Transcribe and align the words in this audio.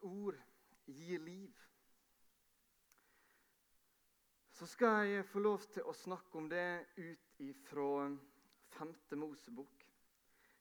ord 0.00 0.38
gir 0.86 1.18
liv. 1.18 1.54
Så 4.58 4.66
skal 4.66 5.06
jeg 5.06 5.26
få 5.30 5.38
lov 5.38 5.62
til 5.70 5.86
å 5.86 5.94
snakke 5.94 6.38
om 6.38 6.48
det 6.50 6.86
ut 6.96 7.42
ifra 7.44 8.08
femte 8.74 9.16
Mosebok, 9.16 9.84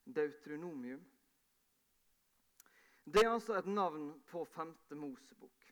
Deutronomium. 0.05 1.01
Det 3.07 3.23
er 3.23 3.31
altså 3.31 3.55
et 3.57 3.69
navn 3.71 4.11
på 4.29 4.43
femte 4.51 4.95
Mosebok. 4.95 5.65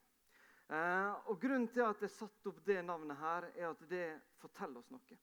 Eh, 0.70 1.30
og 1.30 1.38
Grunnen 1.42 1.68
til 1.70 1.86
at 1.86 2.02
jeg 2.02 2.14
satte 2.16 2.50
opp 2.50 2.64
det 2.66 2.80
navnet, 2.82 3.18
her, 3.20 3.50
er 3.54 3.70
at 3.70 3.82
det 3.90 4.08
forteller 4.42 4.82
oss 4.82 4.90
noe. 4.90 5.18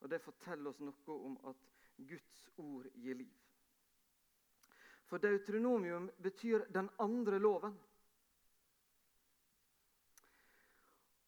Og 0.00 0.10
det 0.10 0.22
forteller 0.24 0.72
oss 0.72 0.80
noe 0.82 1.18
om 1.28 1.36
at 1.52 1.68
Guds 1.96 2.40
ord 2.58 2.88
gir 2.94 3.20
liv. 3.22 3.45
For 5.06 5.18
Deutronomium 5.18 6.10
betyr 6.22 6.64
'den 6.64 6.90
andre 6.98 7.38
loven'. 7.38 7.76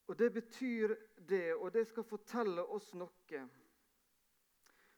Og 0.07 0.19
Det 0.19 0.33
betyr 0.33 0.95
det, 1.29 1.55
og 1.55 1.73
det 1.73 1.87
skal 1.87 2.03
fortelle 2.03 2.63
oss 2.63 2.93
noe. 2.93 3.49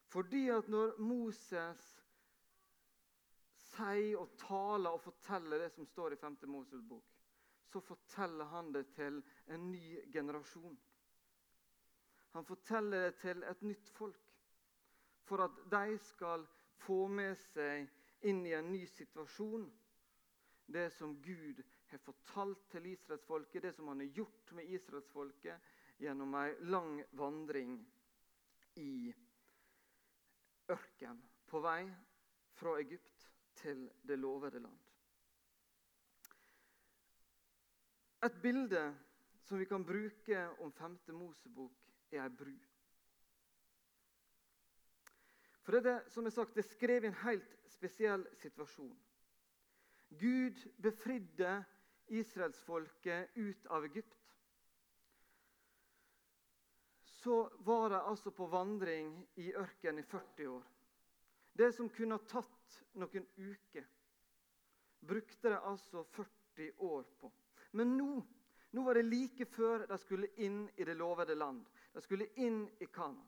Fordi 0.07 0.47
at 0.49 0.67
når 0.67 0.95
Moses 0.99 1.83
sier 3.71 4.17
og 4.19 4.33
taler 4.39 4.89
og 4.89 5.01
forteller 5.01 5.57
det 5.57 5.71
som 5.71 5.85
står 5.85 6.15
i 6.15 6.19
5. 6.21 6.37
Moses 6.47 6.81
bok, 6.89 7.03
så 7.71 7.79
forteller 7.79 8.45
han 8.45 8.73
det 8.73 8.85
til 8.95 9.21
en 9.47 9.71
ny 9.71 10.11
generasjon. 10.13 10.79
Han 12.31 12.45
forteller 12.45 13.05
det 13.05 13.15
til 13.21 13.43
et 13.43 13.61
nytt 13.61 13.89
folk, 13.89 14.27
for 15.23 15.43
at 15.43 15.63
de 15.71 15.97
skal 15.97 16.47
få 16.85 17.07
med 17.07 17.35
seg 17.35 17.87
inn 18.21 18.45
i 18.45 18.53
en 18.53 18.71
ny 18.71 18.85
situasjon. 18.87 19.65
Det 20.65 20.89
som 20.95 21.15
Gud 21.21 21.63
har 21.91 21.97
fortalt 21.97 22.69
til 22.71 22.85
israelsfolket, 22.93 23.63
det 23.63 23.73
som 23.75 23.87
han 23.91 23.99
har 23.99 24.13
gjort 24.15 24.53
med 24.55 24.69
israelsfolket 24.71 25.73
gjennom 26.01 26.35
ei 26.39 26.53
lang 26.71 27.01
vandring 27.17 27.75
i 28.79 29.11
ørken 30.71 31.19
på 31.51 31.59
vei 31.59 31.83
fra 32.55 32.77
Egypt 32.79 33.27
til 33.59 33.89
det 34.07 34.17
lovede 34.19 34.61
land. 34.63 34.79
Et 38.23 38.41
bilde 38.41 38.83
som 39.43 39.59
vi 39.59 39.65
kan 39.65 39.85
bruke 39.85 40.47
om 40.61 40.71
5. 40.71 40.99
Mosebok, 41.17 41.73
er 42.11 42.23
ei 42.23 42.29
bru. 42.29 42.53
For 45.61 45.77
det, 45.77 45.91
er, 45.91 46.09
som 46.09 46.25
jeg 46.25 46.33
sagt, 46.33 46.55
det 46.55 46.89
er 46.89 47.03
i 47.03 47.09
en 47.11 47.21
helt 47.23 47.57
spesiell 47.69 48.25
situasjon. 48.41 48.95
Gud 50.19 50.57
befridde 50.81 51.63
israelsfolket 52.11 53.37
ut 53.37 53.65
av 53.71 53.85
Egypt. 53.85 54.17
Så 57.21 57.51
var 57.59 57.89
de 57.89 58.01
altså 58.01 58.31
på 58.33 58.47
vandring 58.49 59.13
i 59.35 59.51
ørkenen 59.53 60.01
i 60.01 60.07
40 60.07 60.47
år. 60.49 60.65
Det 61.53 61.69
som 61.75 61.89
kunne 61.89 62.17
ha 62.17 62.27
tatt 62.27 62.81
noen 62.97 63.27
uker, 63.37 63.85
brukte 65.05 65.51
de 65.51 65.59
altså 65.59 66.03
40 66.03 66.71
år 66.77 67.05
på. 67.19 67.31
Men 67.77 67.93
nå, 67.97 68.09
nå 68.71 68.83
var 68.83 68.97
det 68.97 69.05
like 69.05 69.45
før 69.45 69.85
de 69.87 69.97
skulle 70.01 70.31
inn 70.41 70.63
i 70.75 70.87
det 70.87 70.97
lovede 70.97 71.35
land. 71.35 71.61
De 71.93 72.01
skulle 72.01 72.31
inn 72.41 72.63
i 72.79 72.87
Kanan. 72.91 73.27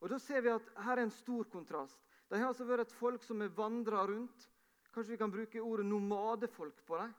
Og 0.00 0.10
da 0.12 0.18
ser 0.22 0.44
vi 0.44 0.52
at 0.52 0.70
Her 0.84 0.98
er 0.98 1.06
en 1.06 1.14
stor 1.14 1.48
kontrast. 1.50 1.98
De 2.28 2.38
har 2.38 2.50
altså 2.50 2.66
vært 2.68 2.86
et 2.86 2.98
folk 2.98 3.24
som 3.24 3.40
har 3.40 3.54
vandra 3.56 4.04
rundt. 4.06 4.48
Kanskje 4.92 5.14
vi 5.14 5.20
kan 5.20 5.32
bruke 5.32 5.62
ordet 5.62 5.86
nomadefolk 5.86 6.84
på 6.86 6.98
dem. 7.00 7.14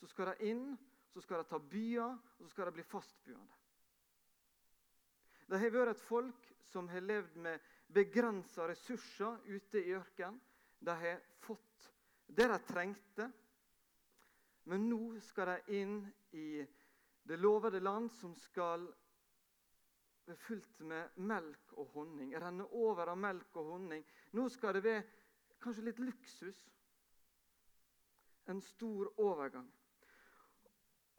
Så 0.00 0.08
skal 0.10 0.30
de 0.30 0.50
inn, 0.50 0.64
så 1.12 1.20
skal 1.20 1.42
de 1.42 1.50
ta 1.50 1.58
byer, 1.58 2.14
og 2.38 2.44
så 2.44 2.50
skal 2.52 2.70
de 2.70 2.78
bli 2.78 2.86
fastboende. 2.88 3.58
De 5.50 5.58
har 5.58 5.72
vært 5.74 5.96
et 5.96 6.06
folk 6.06 6.50
som 6.70 6.88
har 6.88 7.02
levd 7.02 7.36
med 7.42 7.70
begrensa 7.90 8.68
ressurser 8.70 9.40
ute 9.50 9.82
i 9.82 9.96
ørkenen. 9.98 10.38
De 10.80 10.94
har 10.96 11.18
fått 11.42 11.90
det 12.30 12.46
de 12.48 12.58
trengte, 12.64 13.26
men 14.70 14.86
nå 14.88 15.18
skal 15.26 15.50
de 15.50 15.80
inn 15.80 15.96
i 16.38 16.62
det 17.26 17.38
lovede 17.40 17.80
land, 17.82 18.08
som 18.20 18.36
skal 18.38 18.86
fylt 20.36 20.80
med 20.86 21.16
melk 21.16 21.72
og 21.78 21.90
honning. 21.94 22.34
Renne 22.36 22.66
over 22.76 23.12
av 23.12 23.18
melk 23.18 23.56
og 23.56 23.72
honning. 23.74 24.04
Nå 24.36 24.48
skal 24.52 24.76
det 24.76 24.84
være 24.84 25.02
kanskje 25.62 25.86
litt 25.88 26.00
luksus. 26.02 26.60
En 28.50 28.60
stor 28.64 29.12
overgang. 29.20 29.68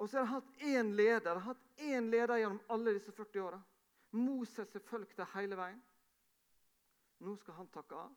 Og 0.02 0.10
så 0.10 0.18
har 0.18 0.26
de 0.26 0.34
hatt 0.34 0.64
én 0.66 0.96
leder. 0.98 1.20
De 1.30 1.36
har 1.36 1.54
hatt 1.54 1.82
én 1.86 2.10
leder 2.10 2.42
gjennom 2.42 2.62
alle 2.74 2.96
disse 2.98 3.14
40 3.14 3.44
åra. 3.46 3.62
Moses 4.18 4.74
har 4.74 4.84
fulgt 4.90 5.18
det 5.18 5.28
hele 5.36 5.56
veien. 5.60 5.82
Nå 7.22 7.36
skal 7.38 7.60
han 7.60 7.70
takke 7.70 7.96
av. 7.96 8.16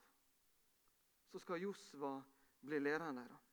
Så 1.30 1.42
skal 1.42 1.60
Josva 1.62 2.16
bli 2.64 2.80
lederen 2.80 3.20
deres. 3.20 3.50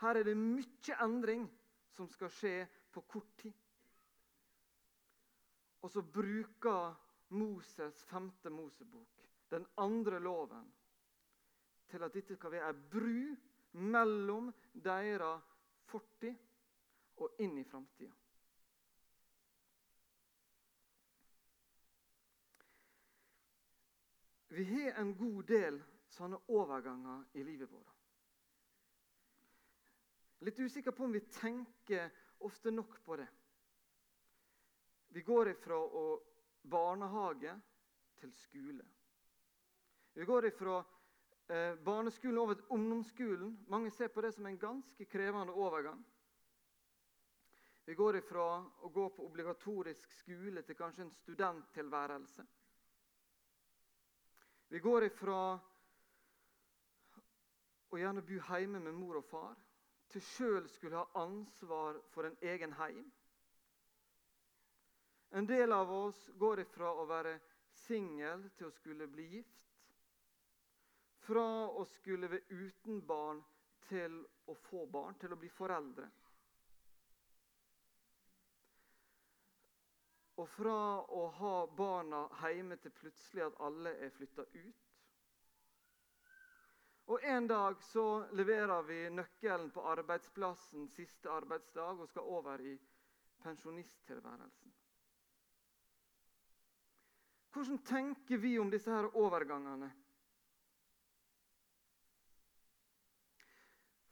Her 0.00 0.16
er 0.20 0.28
det 0.28 0.36
mye 0.38 0.98
endring 1.04 1.44
som 1.92 2.08
skal 2.08 2.30
skje 2.32 2.54
på 2.94 3.02
kort 3.10 3.30
tid. 3.42 3.54
Og 5.82 5.90
så 5.90 6.02
bruker 6.02 6.94
Moses 7.28 8.02
femte 8.08 8.50
Mosebok, 8.50 9.28
den 9.50 9.66
andre 9.76 10.20
loven, 10.20 10.72
til 11.88 12.02
at 12.04 12.14
dette 12.14 12.36
skal 12.36 12.52
være 12.52 12.70
ei 12.72 12.80
bru 12.92 13.36
mellom 13.72 14.50
deres 14.84 15.44
fortid 15.88 16.36
og 17.16 17.40
inn 17.42 17.56
i 17.58 17.64
framtida. 17.64 18.14
Vi 24.48 24.64
har 24.64 25.00
en 25.00 25.12
god 25.16 25.42
del 25.48 25.80
sånne 26.10 26.40
overganger 26.48 27.24
i 27.36 27.44
livet 27.44 27.70
vårt. 27.70 27.94
Litt 30.46 30.58
usikker 30.58 30.94
på 30.94 31.04
om 31.04 31.12
vi 31.12 31.20
tenker 31.34 32.08
ofte 32.46 32.72
nok 32.72 32.96
på 33.04 33.18
det. 33.20 33.28
Vi 35.08 35.22
går 35.22 35.48
ifra 35.48 35.78
å 35.78 36.04
barnehage 36.68 37.54
til 38.20 38.32
skole. 38.36 38.84
Vi 40.14 40.24
går 40.24 40.46
ifra 40.50 40.78
eh, 41.48 41.74
barneskolen 41.84 42.38
over 42.38 42.58
til 42.58 42.76
ungdomsskolen. 42.76 43.56
Mange 43.68 43.90
ser 43.90 44.08
på 44.12 44.20
det 44.20 44.34
som 44.34 44.46
en 44.46 44.58
ganske 44.58 45.04
krevende 45.04 45.52
overgang. 45.54 46.04
Vi 47.88 47.94
går 47.94 48.18
ifra 48.18 48.46
å 48.84 48.88
gå 48.92 49.06
på 49.16 49.24
obligatorisk 49.24 50.10
skole 50.12 50.62
til 50.62 50.76
kanskje 50.76 51.06
en 51.06 51.14
studenttilværelse. 51.22 52.44
Vi 54.68 54.80
går 54.84 55.06
ifra 55.06 55.38
å 57.88 57.96
gjerne 57.96 58.20
bo 58.28 58.42
hjemme 58.50 58.82
med 58.84 58.92
mor 58.98 59.22
og 59.22 59.24
far 59.30 59.56
til 60.12 60.24
sjøl 60.24 60.68
skulle 60.68 61.00
ha 61.00 61.22
ansvar 61.22 61.96
for 62.12 62.28
en 62.28 62.36
egen 62.44 62.74
heim. 62.76 63.06
En 65.30 65.46
del 65.46 65.72
av 65.72 65.92
oss 65.92 66.30
går 66.34 66.60
ifra 66.60 66.92
å 66.92 67.04
være 67.08 67.38
singel 67.84 68.46
til 68.56 68.68
å 68.68 68.74
skulle 68.78 69.06
bli 69.12 69.26
gift. 69.36 69.66
Fra 71.28 71.68
å 71.68 71.84
skulle 71.84 72.30
være 72.32 72.62
uten 72.64 73.02
barn 73.06 73.42
til 73.88 74.22
å 74.48 74.54
få 74.68 74.86
barn, 74.86 75.18
til 75.20 75.32
å 75.32 75.40
bli 75.40 75.50
foreldre. 75.52 76.08
Og 80.38 80.48
fra 80.48 80.80
å 81.02 81.24
ha 81.40 81.54
barna 81.66 82.22
hjemme 82.44 82.76
til 82.80 82.94
plutselig 82.94 83.42
at 83.48 83.60
alle 83.68 83.96
er 83.98 84.12
flytta 84.14 84.44
ut. 84.54 84.84
Og 87.08 87.24
En 87.24 87.46
dag 87.48 87.82
så 87.82 88.26
leverer 88.36 88.82
vi 88.84 88.98
nøkkelen 89.10 89.70
på 89.72 89.84
arbeidsplassen 89.90 90.88
siste 90.92 91.30
arbeidsdag 91.32 92.02
og 92.02 92.08
skal 92.10 92.28
over 92.36 92.60
i 92.60 92.74
pensjonisttilværelsen. 93.42 94.67
Hvordan 97.58 97.78
tenker 97.78 98.36
vi 98.38 98.58
om 98.58 98.68
disse 98.70 98.90
her 98.90 99.16
overgangene? 99.18 99.88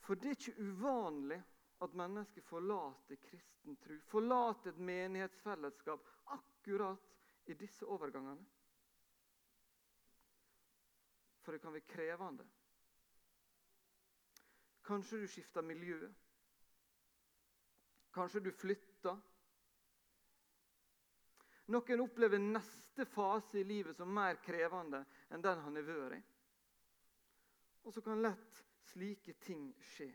For 0.03 0.19
det 0.19 0.33
er 0.33 0.35
ikke 0.35 0.65
uvanlig 0.67 1.39
at 1.87 1.95
mennesker 1.95 2.43
forlater 2.43 3.21
kristen 3.23 3.77
tro, 3.79 4.01
forlater 4.11 4.73
et 4.73 4.81
menighetsfellesskap 4.89 6.11
akkurat 6.35 7.07
i 7.47 7.55
disse 7.55 7.87
overgangene. 7.87 8.43
For 11.47 11.55
det 11.55 11.63
kan 11.63 11.77
være 11.79 11.87
krevende. 11.95 12.49
Kanskje 14.91 15.23
du 15.23 15.29
skifter 15.31 15.63
miljø. 15.63 16.01
Kanskje 18.15 18.43
du 18.43 18.51
flytter. 18.51 19.23
Noen 21.67 22.01
opplever 22.01 22.39
neste 22.39 23.05
fase 23.11 23.59
i 23.59 23.65
livet 23.67 23.97
som 23.99 24.13
mer 24.15 24.39
krevende 24.45 25.03
enn 25.35 25.43
den 25.43 25.63
han 25.65 25.79
har 25.81 25.87
vært 25.89 26.19
i. 26.19 26.23
Og 27.87 27.95
så 27.95 28.03
kan 28.03 28.23
lett 28.23 28.63
slike 28.93 29.35
ting 29.43 29.69
skje. 29.95 30.09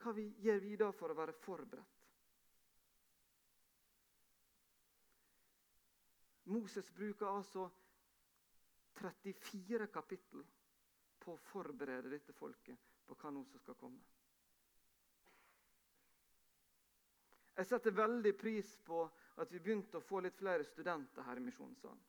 Hva 0.00 0.12
vi 0.16 0.24
gjør 0.44 0.60
vi 0.64 0.76
da 0.80 0.90
for 0.92 1.12
å 1.12 1.18
være 1.18 1.36
forberedt? 1.44 2.00
Moses 6.52 6.90
bruker 6.92 7.30
altså 7.30 7.70
34 9.00 9.86
kapittel 9.92 10.44
på 11.24 11.32
å 11.32 11.40
forberede 11.48 12.12
dette 12.12 12.34
folket 12.36 12.76
på 13.08 13.16
hva 13.16 13.32
nå 13.32 13.44
som 13.48 13.62
skal 13.62 13.78
komme. 13.80 14.02
Jeg 17.54 17.68
setter 17.70 17.94
veldig 17.96 18.32
pris 18.36 18.74
på 18.84 19.06
at 19.36 19.52
vi 19.52 19.60
begynte 19.60 19.98
å 19.98 20.04
få 20.04 20.20
litt 20.22 20.36
flere 20.38 20.64
studenter 20.66 21.26
her 21.26 21.40
i 21.40 21.44
Misjonssalen. 21.44 22.02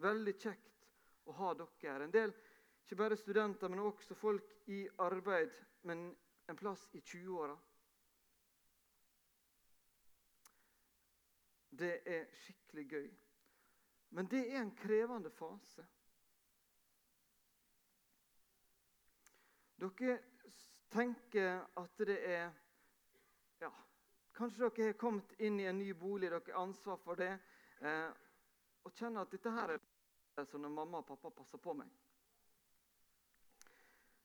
Veldig 0.00 0.34
kjekt 0.40 0.86
å 1.28 1.34
ha 1.38 1.52
dere 1.54 1.92
her. 1.92 2.04
En 2.06 2.14
del, 2.14 2.32
ikke 2.84 2.98
bare 2.98 3.16
studenter, 3.16 3.68
men 3.68 3.84
også 3.84 4.16
folk 4.16 4.56
i 4.72 4.84
arbeid, 5.04 5.52
men 5.88 6.08
en 6.48 6.58
plass 6.58 6.88
i 6.92 7.00
20-åra. 7.00 7.56
Det 11.74 11.94
er 12.06 12.28
skikkelig 12.44 12.84
gøy. 12.90 13.08
Men 14.14 14.28
det 14.30 14.44
er 14.52 14.60
en 14.60 14.74
krevende 14.78 15.30
fase. 15.34 15.84
Dere 19.82 20.20
tenker 20.94 21.64
at 21.80 22.04
det 22.06 22.20
er 22.30 22.52
ja, 23.60 23.70
Kanskje 24.34 24.68
dere 24.68 24.90
har 24.90 24.98
kommet 24.98 25.32
inn 25.38 25.60
i 25.60 25.68
en 25.70 25.78
ny 25.78 25.92
bolig, 25.94 26.30
dere 26.30 26.42
har 26.48 26.62
ansvar 26.64 26.98
for 27.02 27.18
det, 27.18 27.32
eh, 27.80 28.08
og 28.84 28.92
kjenner 28.98 29.22
at 29.22 29.30
dette 29.34 29.52
her 29.54 29.76
er 29.76 30.48
som 30.50 30.62
når 30.64 30.74
mamma 30.74 31.02
og 31.02 31.06
pappa 31.06 31.30
passer 31.30 31.62
på 31.62 31.74
meg. 31.78 31.90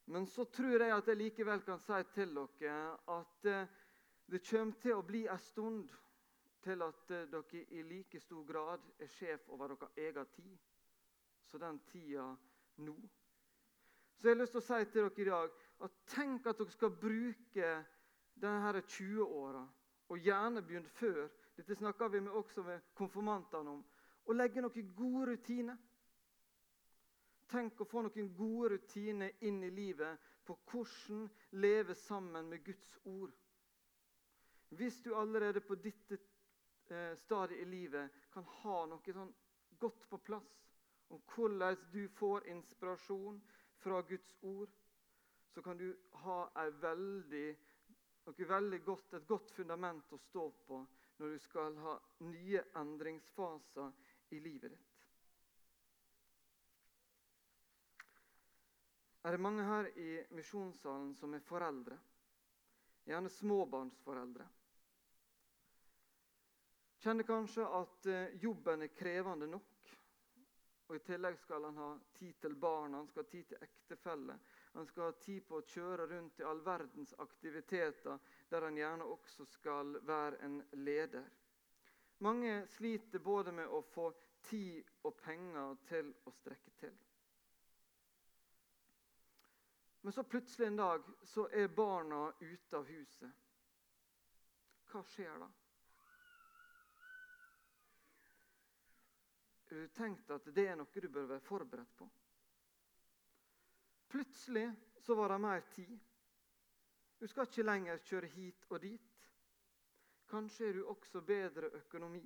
Men 0.09 0.25
så 0.25 0.47
tror 0.49 0.81
jeg 0.81 0.95
at 0.95 1.07
jeg 1.07 1.19
likevel 1.19 1.61
kan 1.61 1.79
si 1.83 1.99
til 2.15 2.33
dere 2.59 2.79
at 3.19 3.45
eh, 3.45 3.77
det 4.29 4.41
kommer 4.49 4.81
til 4.81 4.97
å 4.97 5.05
bli 5.05 5.27
en 5.29 5.41
stund 5.45 5.93
til 6.65 6.81
at 6.81 7.13
eh, 7.13 7.29
dere 7.29 7.63
i 7.77 7.85
like 7.85 8.19
stor 8.19 8.43
grad 8.49 8.89
er 8.99 9.13
sjef 9.19 9.45
over 9.53 9.75
deres 9.75 9.97
egen 10.09 10.33
tid. 10.35 10.57
Så 11.45 11.61
den 11.61 11.79
tida 11.91 12.31
nå 12.81 12.97
så 14.19 14.27
jeg 14.27 14.35
har 14.35 14.39
lyst 14.41 14.51
til 14.51 14.59
å 14.59 14.67
si 14.67 14.85
til 14.91 15.05
dere 15.05 15.21
i 15.23 15.25
dag 15.29 15.59
at 15.85 15.99
tenk 16.11 16.47
at 16.49 16.57
dere 16.59 16.73
skal 16.73 16.89
bruke 16.91 17.67
denne 18.35 18.81
20-åra, 18.81 19.61
gjerne 20.23 20.63
begynne 20.65 20.91
før. 20.99 21.27
Dette 21.57 21.75
snakker 21.75 22.09
vi 22.13 22.21
med 22.23 22.35
også 22.35 22.63
med 22.63 22.91
konfirmantene 22.95 23.75
om. 23.77 23.83
Og 24.25 24.35
legge 24.35 24.61
noen 24.61 24.93
gode 24.95 25.31
rutiner. 25.31 25.77
Tenk 27.49 27.81
å 27.81 27.87
få 27.89 28.03
noen 28.05 28.33
gode 28.37 28.75
rutiner 28.75 29.45
inn 29.47 29.63
i 29.65 29.71
livet 29.73 30.27
på 30.45 30.57
hvordan 30.69 31.27
leve 31.61 31.95
sammen 31.97 32.49
med 32.49 32.63
Guds 32.65 32.97
ord. 33.05 33.33
Hvis 34.69 35.01
du 35.01 35.15
allerede 35.17 35.61
på 35.65 35.75
dette 35.81 36.19
eh, 36.89 37.15
stadiet 37.17 37.63
i 37.63 37.69
livet 37.69 38.21
kan 38.33 38.45
ha 38.61 38.83
noe 38.85 39.13
sånn 39.13 39.33
godt 39.81 40.05
på 40.11 40.19
plass 40.29 40.51
om 41.09 41.21
hvordan 41.33 41.77
du 41.89 42.03
får 42.19 42.45
inspirasjon, 42.53 43.41
fra 43.79 44.01
Guds 44.01 44.35
ord, 44.41 44.69
så 45.53 45.61
kan 45.61 45.77
du 45.77 45.95
ha 46.11 46.39
veldig, 46.81 47.55
veldig 48.37 48.83
godt, 48.85 49.13
et 49.13 49.27
godt 49.27 49.51
fundament 49.51 50.13
å 50.13 50.17
stå 50.29 50.45
på 50.67 50.79
når 51.19 51.33
du 51.33 51.39
skal 51.43 51.75
ha 51.83 51.95
nye 52.27 52.61
endringsfaser 52.79 53.91
i 54.35 54.39
livet 54.39 54.71
ditt. 54.75 54.85
Er 59.27 59.35
det 59.35 59.41
mange 59.43 59.65
her 59.67 59.89
i 59.99 60.11
misjonssalen 60.31 61.11
som 61.19 61.33
er 61.35 61.43
foreldre? 61.43 61.97
Gjerne 63.09 63.29
småbarnsforeldre. 63.33 64.45
Kjenner 66.99 67.27
kanskje 67.27 67.65
at 67.65 68.07
eh, 68.11 68.37
jobben 68.43 68.83
er 68.83 68.93
krevende 68.95 69.47
nok. 69.47 69.91
Og 70.89 70.95
I 70.97 71.03
tillegg 71.05 71.37
skal 71.39 71.67
han 71.67 71.77
ha 71.77 71.89
tid 72.17 72.39
til 72.41 72.55
barna, 72.59 72.97
han 72.97 73.07
skal 73.11 73.23
ha 73.23 73.29
tid 73.29 73.51
til 73.51 73.61
ektefelle. 73.61 74.35
Han 74.73 74.85
skal 74.85 75.03
ha 75.03 75.11
tid 75.11 75.47
på 75.47 75.59
å 75.59 75.65
kjøre 75.65 76.05
rundt 76.07 76.39
i 76.39 76.45
all 76.45 76.61
verdens 76.63 77.13
aktiviteter, 77.17 78.19
der 78.49 78.65
han 78.67 78.77
gjerne 78.77 79.07
også 79.09 79.45
skal 79.49 79.95
være 80.07 80.39
en 80.45 80.59
leder. 80.85 81.25
Mange 82.19 82.67
sliter 82.67 83.19
både 83.23 83.51
med 83.51 83.67
å 83.67 83.81
få 83.93 84.11
tid 84.49 84.85
og 85.07 85.15
penger 85.23 85.77
til 85.89 86.11
å 86.25 86.33
strekke 86.35 86.73
til. 86.79 86.97
Men 90.01 90.15
så 90.15 90.23
plutselig 90.23 90.67
en 90.67 90.79
dag 90.79 91.07
så 91.23 91.47
er 91.51 91.67
barna 91.67 92.29
ute 92.39 92.77
av 92.77 92.87
huset. 92.87 93.31
Hva 94.89 95.03
skjer 95.05 95.41
da? 95.41 95.49
Har 99.69 99.75
du 99.75 99.87
tenkt 99.93 100.31
at 100.33 100.47
det 100.55 100.65
er 100.65 100.79
noe 100.79 101.03
du 101.03 101.09
bør 101.13 101.27
være 101.35 101.45
forberedt 101.45 101.91
på? 101.99 102.07
Plutselig 104.09 104.67
så 105.05 105.15
var 105.15 105.29
det 105.29 105.37
mer 105.37 105.61
tid. 105.61 105.99
Du 107.19 107.27
skal 107.27 107.47
ikke 107.47 107.65
lenger 107.65 108.01
kjøre 108.07 108.31
hit 108.33 108.65
og 108.69 108.81
dit. 108.81 109.15
Kanskje 110.29 110.69
er 110.69 110.77
du 110.77 110.85
også 110.87 111.21
bedre 111.25 111.69
økonomi. 111.81 112.23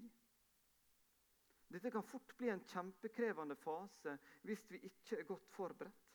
Dette 1.74 1.90
kan 1.92 2.06
fort 2.06 2.36
bli 2.38 2.52
en 2.54 2.62
kjempekrevende 2.70 3.56
fase 3.58 4.18
hvis 4.46 4.68
vi 4.72 4.84
ikke 4.90 5.18
er 5.20 5.28
godt 5.28 5.48
forberedt. 5.56 6.10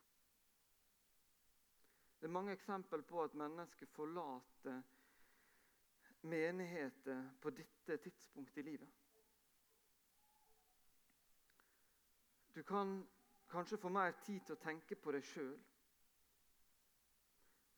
Det 2.18 2.26
er 2.26 2.34
mange 2.34 2.52
eksempler 2.52 3.02
på 3.06 3.22
at 3.22 3.34
mennesker 3.34 3.86
forlater 3.94 4.82
menigheter 6.22 7.28
på 7.40 7.50
dette 7.50 7.96
tidspunktet 7.96 8.62
i 8.62 8.66
livet. 8.70 8.88
Du 12.54 12.62
kan 12.62 13.00
kanskje 13.48 13.78
få 13.80 13.88
mer 13.92 14.12
tid 14.24 14.40
til 14.44 14.56
å 14.56 14.62
tenke 14.62 14.96
på 14.96 15.12
deg 15.14 15.24
sjøl. 15.24 15.56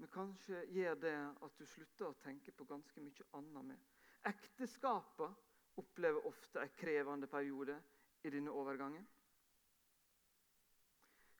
Men 0.00 0.08
kanskje 0.14 0.64
gjør 0.72 0.94
det 1.02 1.14
at 1.44 1.58
du 1.58 1.66
slutter 1.68 2.08
å 2.08 2.18
tenke 2.24 2.52
på 2.56 2.64
ganske 2.64 3.02
mye 3.04 3.26
annet 3.36 3.66
med. 3.72 3.88
Ekteskapet 4.30 5.80
opplever 5.80 6.26
ofte 6.26 6.62
en 6.62 6.72
krevende 6.76 7.28
periode 7.28 7.76
i 8.24 8.32
denne 8.32 8.52
overgangen. 8.52 9.06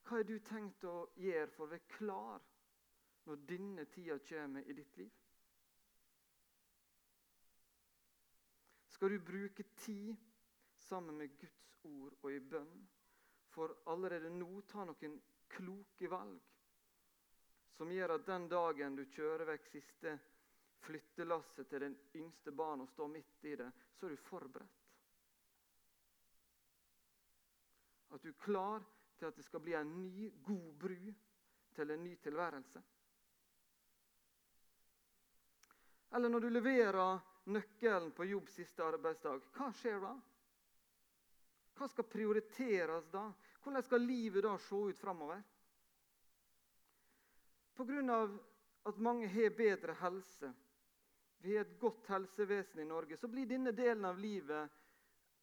Hva 0.05 0.19
har 0.19 0.27
du 0.29 0.37
tenkt 0.45 0.85
å 0.85 1.09
gjøre 1.23 1.49
for 1.55 1.67
å 1.67 1.73
være 1.73 1.93
klar 1.97 2.45
når 3.29 3.43
denne 3.49 3.85
tida 3.95 4.19
kommer 4.29 4.67
i 4.67 4.77
ditt 4.77 4.97
liv? 4.99 5.11
Skal 8.91 9.15
du 9.15 9.21
bruke 9.25 9.65
tid 9.81 10.17
sammen 10.89 11.17
med 11.17 11.39
Guds 11.39 11.77
ord 11.85 12.17
og 12.23 12.33
i 12.35 12.41
bønn? 12.41 12.81
For 13.51 13.75
allerede 13.93 14.31
nå 14.31 14.63
ta 14.71 14.85
noen 14.87 15.19
kloke 15.51 16.09
valg 16.11 16.51
som 17.81 17.93
gjør 17.93 18.13
at 18.19 18.27
den 18.29 18.45
dagen 18.53 18.97
du 18.99 19.07
kjører 19.09 19.49
vekk 19.49 19.71
siste 19.73 20.13
flyttelasset 20.85 21.69
til 21.69 21.81
den 21.81 21.97
yngste 22.21 22.53
barnet 22.53 22.85
og 22.85 22.93
står 22.93 23.09
midt 23.09 23.47
i 23.49 23.57
det, 23.57 23.69
så 23.97 24.07
er 24.07 24.13
du 24.13 24.23
forberedt. 24.27 24.87
At 28.11 28.23
du 28.23 28.29
er 28.29 28.43
klar 28.43 28.85
til 29.17 29.29
at 29.31 29.37
det 29.37 29.45
skal 29.47 29.63
bli 29.65 29.77
en 29.79 29.93
ny, 29.97 30.29
god 30.45 30.73
bru 30.83 31.13
til 31.75 31.91
en 31.95 32.05
ny 32.05 32.15
tilværelse. 32.21 32.83
Eller 36.13 36.29
når 36.29 36.45
du 36.45 36.49
leverer 36.49 37.21
nøkkelen 37.55 38.13
på 38.13 38.27
jobb 38.29 38.49
siste 38.51 38.85
arbeidsdag, 38.85 39.41
hva 39.55 39.71
skjer 39.73 40.01
da? 40.03 40.15
Hva 41.81 41.89
skal 41.89 42.05
prioriteres 42.13 43.07
da? 43.09 43.23
Hvordan 43.65 43.85
skal 43.87 44.03
livet 44.05 44.45
da 44.45 44.53
se 44.61 44.77
ut 44.77 44.99
framover? 45.01 45.41
Pga. 47.75 48.19
at 48.83 48.99
mange 48.99 49.29
har 49.29 49.57
bedre 49.57 49.95
helse, 50.01 50.53
vi 51.41 51.57
har 51.57 51.65
et 51.65 51.79
godt 51.81 52.07
helsevesen 52.13 52.81
i 52.81 52.85
Norge, 52.85 53.17
så 53.17 53.29
blir 53.29 53.49
denne 53.49 53.73
delen 53.73 54.05
av 54.05 54.19
livet 54.19 54.69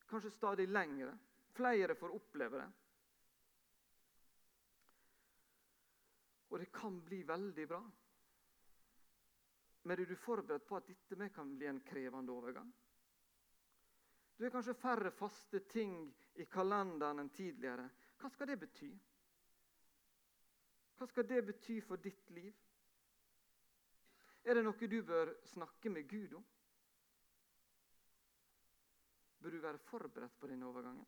kanskje 0.09 0.31
stadig 0.31 0.67
lengre. 0.69 1.17
Flere 1.57 1.95
får 1.95 2.13
oppleve 2.13 2.61
det. 2.61 2.71
Og 6.49 6.59
det 6.59 6.71
kan 6.71 7.01
bli 7.01 7.23
veldig 7.23 7.67
bra. 7.67 7.81
Men 9.83 9.99
er 9.99 10.05
du 10.05 10.15
forberedt 10.15 10.67
på 10.69 10.77
at 10.77 10.89
dette 10.89 11.29
kan 11.33 11.57
bli 11.57 11.65
en 11.65 11.81
krevende 11.81 12.33
overgang? 12.33 12.69
Du 14.37 14.43
har 14.45 14.53
kanskje 14.53 14.77
færre 14.77 15.11
faste 15.11 15.59
ting 15.65 15.93
i 16.37 16.45
kalenderen 16.45 17.23
enn 17.23 17.33
tidligere. 17.33 17.87
Hva 18.21 18.29
skal 18.29 18.51
det 18.51 18.59
bety? 18.61 18.91
Hva 20.97 21.07
skal 21.09 21.25
det 21.29 21.41
bety 21.47 21.79
for 21.85 22.01
ditt 22.01 22.29
liv? 22.33 22.53
Er 24.45 24.55
det 24.55 24.63
noe 24.63 24.89
du 24.89 25.01
bør 25.03 25.33
snakke 25.49 25.89
med 25.89 26.05
Gud 26.09 26.37
om? 26.37 26.45
Bør 29.41 29.53
du 29.53 29.59
være 29.61 29.81
forberedt 29.89 30.37
på 30.39 30.49
denne 30.49 30.69
overgangen? 30.69 31.05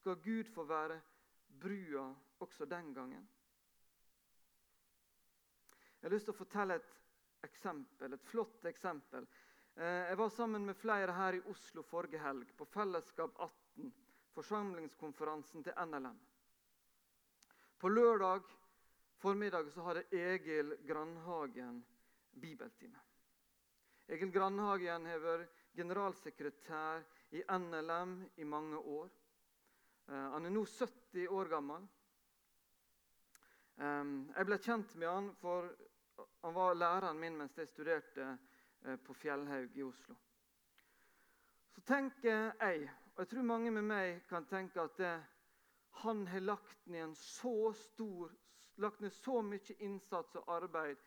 Skal 0.00 0.20
Gud 0.24 0.50
få 0.52 0.64
være 0.68 1.00
brua 1.60 2.08
også 2.44 2.66
den 2.68 2.92
gangen? 2.94 3.28
Jeg 6.00 6.08
har 6.08 6.12
lyst 6.12 6.28
til 6.28 6.34
å 6.34 6.40
fortelle 6.40 6.76
et 6.76 6.90
eksempel, 7.46 8.12
et 8.12 8.28
flott 8.28 8.66
eksempel. 8.68 9.24
Eh, 9.76 9.84
jeg 10.08 10.16
var 10.16 10.28
sammen 10.30 10.66
med 10.66 10.76
flere 10.78 11.12
her 11.12 11.34
i 11.34 11.40
Oslo 11.50 11.82
forrige 11.82 12.20
helg 12.22 12.52
på 12.54 12.66
Fellesskap 12.70 13.40
18, 13.42 13.88
forsamlingskonferansen 14.36 15.64
til 15.66 15.74
NLM. 15.86 16.20
På 17.78 17.90
lørdag 17.90 18.46
formiddag 19.18 19.72
så 19.74 19.82
hadde 19.88 20.04
Egil 20.14 20.76
Grandhagen 20.86 21.82
bibeltime. 22.30 23.02
Egil 24.06 24.30
Grandhagen 24.30 25.10
har 25.10 25.18
vært 25.24 25.66
generalsekretær 25.74 27.02
i 27.34 27.42
NLM 27.42 28.14
i 28.36 28.46
mange 28.46 28.78
år. 28.78 29.10
Eh, 30.06 30.28
han 30.36 30.46
er 30.46 30.54
nå 30.54 30.62
70 30.70 31.26
år 31.28 31.50
gammel. 31.50 31.90
Jeg 33.74 34.46
ble 34.46 34.56
kjent 34.62 34.92
med 35.02 35.08
han 35.10 35.32
for 35.40 35.66
han 36.44 36.54
var 36.54 36.76
læreren 36.78 37.18
min 37.18 37.34
mens 37.34 37.56
jeg 37.58 37.66
studerte 37.72 38.22
eh, 38.22 38.53
på 39.04 39.14
Fjellhaug 39.14 39.76
i 39.76 39.82
Oslo. 39.82 40.16
Så 41.74 41.80
tenker 41.80 42.30
jeg, 42.30 42.90
og 43.14 43.22
jeg 43.22 43.28
tror 43.30 43.46
mange 43.48 43.70
med 43.74 43.86
meg 43.88 44.22
kan 44.28 44.46
tenke 44.46 44.82
at 44.82 44.98
det, 44.98 45.14
han 46.04 46.26
har 46.26 46.40
lagt 46.40 46.86
ned, 46.90 47.14
så 47.18 47.72
stor, 47.78 48.32
lagt 48.82 49.00
ned 49.00 49.14
så 49.14 49.40
mye 49.42 49.76
innsats 49.78 50.36
og 50.40 50.50
arbeid 50.56 51.00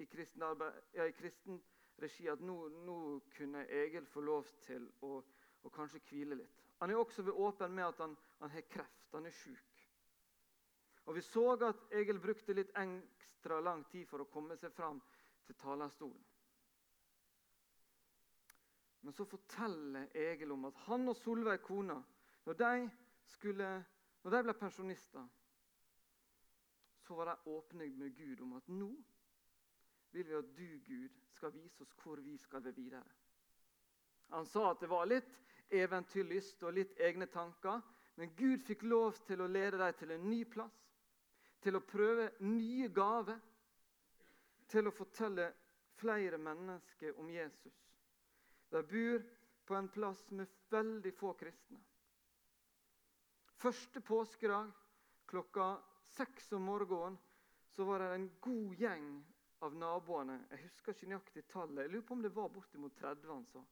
i 0.00 0.06
kristen, 0.08 0.42
arbeid, 0.42 0.80
ja, 0.96 1.04
i 1.04 1.16
kristen 1.16 1.60
regi 2.00 2.28
at 2.32 2.40
nå, 2.40 2.56
nå, 2.86 2.96
kunne 3.36 3.66
Egil 3.68 4.06
få 4.08 4.22
lov 4.24 4.48
til 4.64 4.86
å, 5.04 5.20
å 5.62 5.72
kanskje 5.74 6.00
hvile 6.08 6.38
litt. 6.40 6.62
Han 6.80 6.90
er 6.90 7.00
også 7.00 7.22
ved 7.26 7.36
åpen 7.36 7.74
med 7.76 7.90
at 7.90 8.00
han, 8.00 8.16
han 8.40 8.52
har 8.54 8.64
kreft. 8.72 9.12
Han 9.12 9.26
er 9.28 9.36
sjuk. 9.36 9.84
Og 11.04 11.16
Vi 11.16 11.22
så 11.26 11.44
at 11.66 11.92
Egil 11.96 12.20
brukte 12.22 12.54
litt 12.56 12.72
ekstra 12.78 13.60
lang 13.60 13.84
tid 13.92 14.08
for 14.08 14.22
å 14.22 14.28
komme 14.32 14.56
seg 14.56 14.72
fram 14.72 15.00
til 15.46 15.58
talerstolen. 15.60 16.29
Men 19.10 19.14
så 19.14 19.24
forteller 19.26 20.06
Egil 20.14 20.52
om 20.54 20.68
at 20.68 20.76
han 20.86 21.08
og 21.10 21.16
Solveig, 21.18 21.64
kona, 21.66 21.96
når 22.46 22.54
de, 22.60 22.90
skulle, 23.26 23.70
når 24.22 24.36
de 24.36 24.42
ble 24.46 24.54
pensjonister, 24.54 25.24
så 27.02 27.16
var 27.18 27.26
de 27.32 27.50
åpne 27.50 27.88
med 27.98 28.14
Gud 28.14 28.44
om 28.46 28.52
at 28.60 28.70
nå 28.70 28.92
vil 30.14 30.28
vi 30.28 30.38
at 30.38 30.54
du, 30.54 30.62
Gud, 30.86 31.18
skal 31.34 31.50
vise 31.56 31.82
oss 31.82 31.96
hvor 32.04 32.22
vi 32.22 32.36
skal 32.38 32.62
være 32.62 32.76
videre. 32.78 33.02
Han 34.30 34.46
sa 34.46 34.68
at 34.70 34.86
det 34.86 34.92
var 34.94 35.10
litt 35.10 35.42
eventyrlyst 35.74 36.62
og 36.62 36.78
litt 36.78 36.94
egne 37.02 37.26
tanker, 37.34 37.82
men 38.14 38.30
Gud 38.38 38.62
fikk 38.62 38.86
lov 38.86 39.18
til 39.26 39.42
å 39.42 39.50
lede 39.50 39.82
dem 39.82 39.98
til 39.98 40.14
en 40.14 40.30
ny 40.30 40.44
plass 40.54 40.86
til 41.66 41.82
å 41.82 41.82
prøve 41.82 42.30
nye 42.46 42.94
gaver, 42.94 43.42
til 44.70 44.86
å 44.86 44.94
fortelle 44.94 45.50
flere 45.98 46.38
mennesker 46.38 47.18
om 47.18 47.34
Jesus. 47.34 47.89
De 48.70 48.82
bor 48.82 49.24
på 49.66 49.74
en 49.74 49.88
plass 49.88 50.22
med 50.30 50.50
veldig 50.70 51.12
få 51.18 51.32
kristne. 51.38 51.80
Første 53.60 54.00
påskedag 54.00 54.70
klokka 55.30 55.74
seks 56.14 56.52
om 56.56 56.64
morgenen 56.70 57.18
så 57.74 57.84
var 57.86 58.02
det 58.02 58.08
en 58.14 58.30
god 58.42 58.80
gjeng 58.80 59.10
av 59.66 59.76
naboene. 59.76 60.38
Jeg 60.50 60.64
husker 60.64 60.96
ikke 60.96 61.10
nøyaktig 61.12 61.44
tallet. 61.52 61.84
Jeg 61.84 61.92
lurer 61.92 62.06
på 62.08 62.16
om 62.16 62.24
det 62.24 62.32
var 62.34 62.48
bortimot 62.54 62.96
30. 62.98 63.28
han 63.30 63.46
sa. 63.52 63.62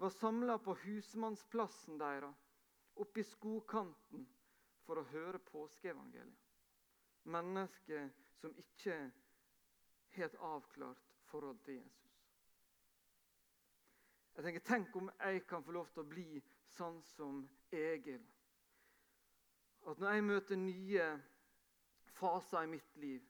Var 0.00 0.14
samla 0.18 0.58
på 0.62 0.76
husmannsplassen 0.84 1.98
deres, 2.00 2.44
oppe 3.00 3.22
i 3.22 3.26
skogkanten, 3.26 4.28
for 4.84 5.00
å 5.00 5.08
høre 5.12 5.40
påskeevangeliet 5.50 6.50
mennesker 7.28 8.10
som 8.40 8.54
ikke 8.58 8.96
har 10.16 10.24
et 10.24 10.38
avklart 10.40 11.10
forhold 11.30 11.58
til 11.64 11.80
Jesus. 11.80 12.09
Jeg 14.40 14.44
tenker, 14.44 14.60
Tenk 14.64 14.96
om 14.96 15.10
jeg 15.20 15.42
kan 15.46 15.64
få 15.64 15.72
lov 15.72 15.88
til 15.92 16.00
å 16.00 16.08
bli 16.08 16.38
sånn 16.72 17.02
som 17.12 17.42
Egil. 17.76 18.22
At 19.90 20.00
når 20.00 20.14
jeg 20.16 20.24
møter 20.24 20.56
nye 20.56 21.08
faser 22.16 22.64
i 22.64 22.70
mitt 22.72 22.96
liv, 23.02 23.26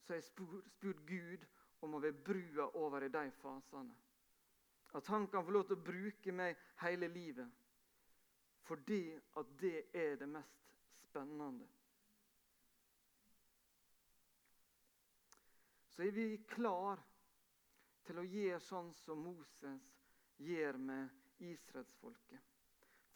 så 0.00 0.14
har 0.14 0.22
jeg 0.22 0.28
spurt, 0.30 0.70
spurt 0.78 1.02
Gud 1.04 1.44
om 1.84 1.98
å 1.98 2.00
være 2.00 2.16
brua 2.24 2.70
over 2.80 3.04
i 3.04 3.12
de 3.12 3.26
fasene. 3.42 3.92
At 4.96 5.12
han 5.12 5.28
kan 5.28 5.44
få 5.44 5.52
lov 5.52 5.68
til 5.68 5.76
å 5.76 5.84
bruke 5.90 6.32
meg 6.32 6.56
hele 6.80 7.12
livet. 7.12 7.52
Fordi 8.64 9.02
at 9.36 9.52
det 9.60 9.90
er 9.92 10.16
det 10.16 10.30
mest 10.32 10.78
spennende. 11.10 11.68
så 15.96 16.02
er 16.02 16.10
vi 16.12 16.36
klar 16.48 17.00
til 18.04 18.18
å 18.20 18.24
gjøre 18.28 18.60
sånn 18.60 18.90
som 19.00 19.22
Moses 19.24 19.95
gjør 20.38 20.78
med 20.78 21.08
israelsfolket. 21.38 22.40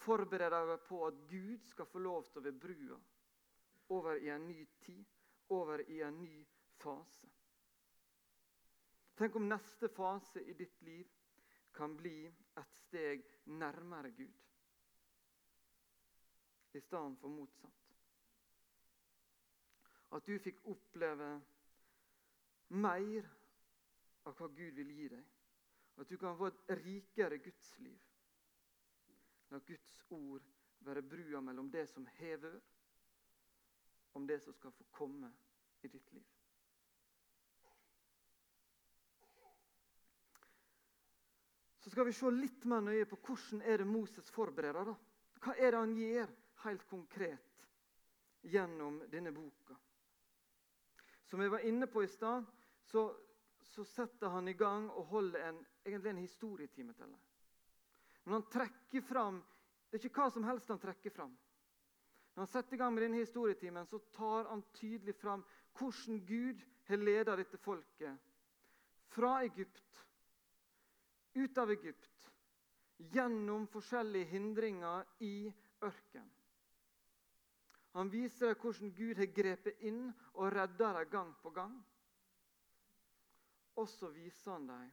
Forbereder 0.00 0.66
deg 0.70 0.84
på 0.88 1.02
at 1.06 1.18
Gud 1.28 1.64
skal 1.68 1.88
få 1.88 2.00
lov 2.00 2.24
til 2.28 2.40
å 2.40 2.44
være 2.44 2.60
brua 2.62 3.00
over 3.90 4.20
i 4.22 4.30
en 4.30 4.46
ny 4.46 4.64
tid, 4.84 5.04
over 5.50 5.82
i 5.90 6.00
en 6.06 6.20
ny 6.22 6.36
fase. 6.80 7.28
Tenk 9.18 9.36
om 9.36 9.48
neste 9.50 9.90
fase 9.92 10.40
i 10.40 10.54
ditt 10.56 10.78
liv 10.86 11.08
kan 11.76 11.96
bli 11.96 12.24
et 12.56 12.78
steg 12.86 13.26
nærmere 13.52 14.12
Gud 14.16 14.38
i 16.72 16.80
stedet 16.80 17.18
for 17.18 17.28
motsatt. 17.28 17.90
At 20.14 20.26
du 20.26 20.38
fikk 20.42 20.62
oppleve 20.70 21.28
mer 22.78 23.28
av 24.26 24.38
hva 24.38 24.48
Gud 24.54 24.78
vil 24.78 24.94
gi 24.94 25.08
deg. 25.10 25.26
At 26.00 26.08
du 26.08 26.16
kan 26.16 26.36
få 26.36 26.48
et 26.48 26.70
rikere 26.80 27.38
gudsliv. 27.38 27.98
La 29.50 29.58
Guds 29.58 30.04
ord 30.10 30.42
være 30.80 31.02
brua 31.02 31.40
mellom 31.40 31.70
det 31.70 31.88
som 31.88 32.06
hever, 32.06 32.60
om 34.14 34.26
det 34.26 34.40
som 34.42 34.54
skal 34.54 34.72
få 34.72 34.84
komme 34.90 35.32
i 35.82 35.88
ditt 35.88 36.12
liv. 36.12 36.24
Så 41.80 41.90
skal 41.90 42.06
vi 42.06 42.12
se 42.12 42.30
litt 42.30 42.64
mer 42.68 42.82
nøye 42.84 43.06
på 43.08 43.16
hvordan 43.16 43.62
er 43.62 43.80
det 43.80 43.86
Moses 43.88 44.30
forbereder. 44.30 44.84
da. 44.84 44.94
Hva 45.40 45.54
er 45.56 45.72
det 45.72 45.78
han 45.80 45.94
gjør 45.96 46.34
helt 46.64 46.84
konkret 46.86 47.64
gjennom 48.42 49.00
denne 49.10 49.32
boka? 49.32 49.76
Som 51.26 51.40
jeg 51.40 51.50
var 51.50 51.64
inne 51.64 51.86
på 51.86 52.02
i 52.04 52.08
stad, 52.08 52.44
så, 52.84 53.06
så 53.70 53.84
setter 53.84 54.28
han 54.28 54.48
i 54.48 54.56
gang 54.58 54.88
og 54.90 55.06
holder 55.12 55.48
en, 55.48 55.60
egentlig 55.86 56.10
en 56.10 56.24
historietime 56.24 56.94
til 56.98 57.12
det. 57.12 57.20
Men 58.24 58.40
han 58.40 58.48
trekker 58.52 59.00
fram 59.06 59.42
Det 59.90 59.98
er 59.98 60.06
ikke 60.06 60.22
hva 60.22 60.30
som 60.30 60.44
helst 60.46 60.68
han 60.70 60.78
trekker 60.78 61.10
fram. 61.10 61.32
Når 62.34 62.44
han 62.44 62.50
setter 62.52 62.76
i 62.76 62.78
gang 62.78 62.92
med 62.94 63.02
denne 63.02 63.18
historietimen, 63.18 63.86
så 63.90 63.98
tar 64.14 64.46
han 64.46 64.62
tydelig 64.78 65.16
fram 65.18 65.42
hvordan 65.78 66.20
Gud 66.28 66.62
har 66.86 67.00
ledet 67.02 67.40
dette 67.40 67.58
folket 67.58 68.28
fra 69.10 69.40
Egypt, 69.42 70.04
ut 71.34 71.58
av 71.58 71.72
Egypt, 71.74 72.28
gjennom 73.10 73.66
forskjellige 73.72 74.30
hindringer 74.30 75.10
i 75.26 75.50
ørkenen. 75.82 76.30
Han 77.98 78.10
viser 78.10 78.54
hvordan 78.54 78.92
Gud 78.94 79.18
har 79.18 79.32
grepet 79.34 79.80
inn 79.82 80.04
og 80.38 80.52
redda 80.54 80.92
dem 81.00 81.10
gang 81.10 81.32
på 81.42 81.50
gang. 81.50 81.74
Og 83.80 83.88
så 83.88 84.10
viser 84.12 84.52
han 84.52 84.68
dem 84.68 84.90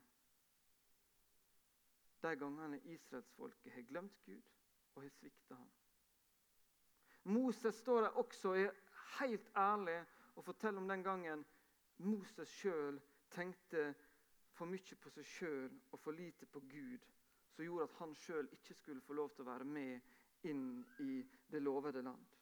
de 2.24 2.36
gangene 2.40 2.80
israelsfolket 2.94 3.74
har 3.74 3.86
glemt 3.90 4.16
Gud 4.26 4.54
og 4.96 5.02
har 5.04 5.10
svikta 5.10 5.56
ham. 5.56 5.70
Moses 7.24 7.76
står 7.76 8.02
der 8.02 8.10
også 8.22 8.50
og 8.50 8.60
er 8.60 8.72
helt 9.20 9.52
ærlig 9.58 9.98
og 10.36 10.44
forteller 10.44 10.82
om 10.82 10.88
den 10.88 11.04
gangen 11.04 11.46
Moses 11.98 12.50
sjøl 12.50 13.02
tenkte 13.30 13.94
for 14.56 14.70
mye 14.72 14.98
på 15.02 15.12
seg 15.14 15.28
sjøl 15.28 15.76
og 15.92 16.00
for 16.00 16.16
lite 16.16 16.46
på 16.46 16.60
Gud, 16.60 17.04
som 17.52 17.66
gjorde 17.66 17.90
at 17.90 18.00
han 18.00 18.16
sjøl 18.16 18.50
ikke 18.56 18.74
skulle 18.74 19.02
få 19.02 19.14
lov 19.14 19.30
til 19.36 19.44
å 19.44 19.52
være 19.52 19.68
med 19.68 20.48
inn 20.48 20.68
i 21.04 21.20
det 21.52 21.62
lovede 21.62 22.02
land. 22.08 22.37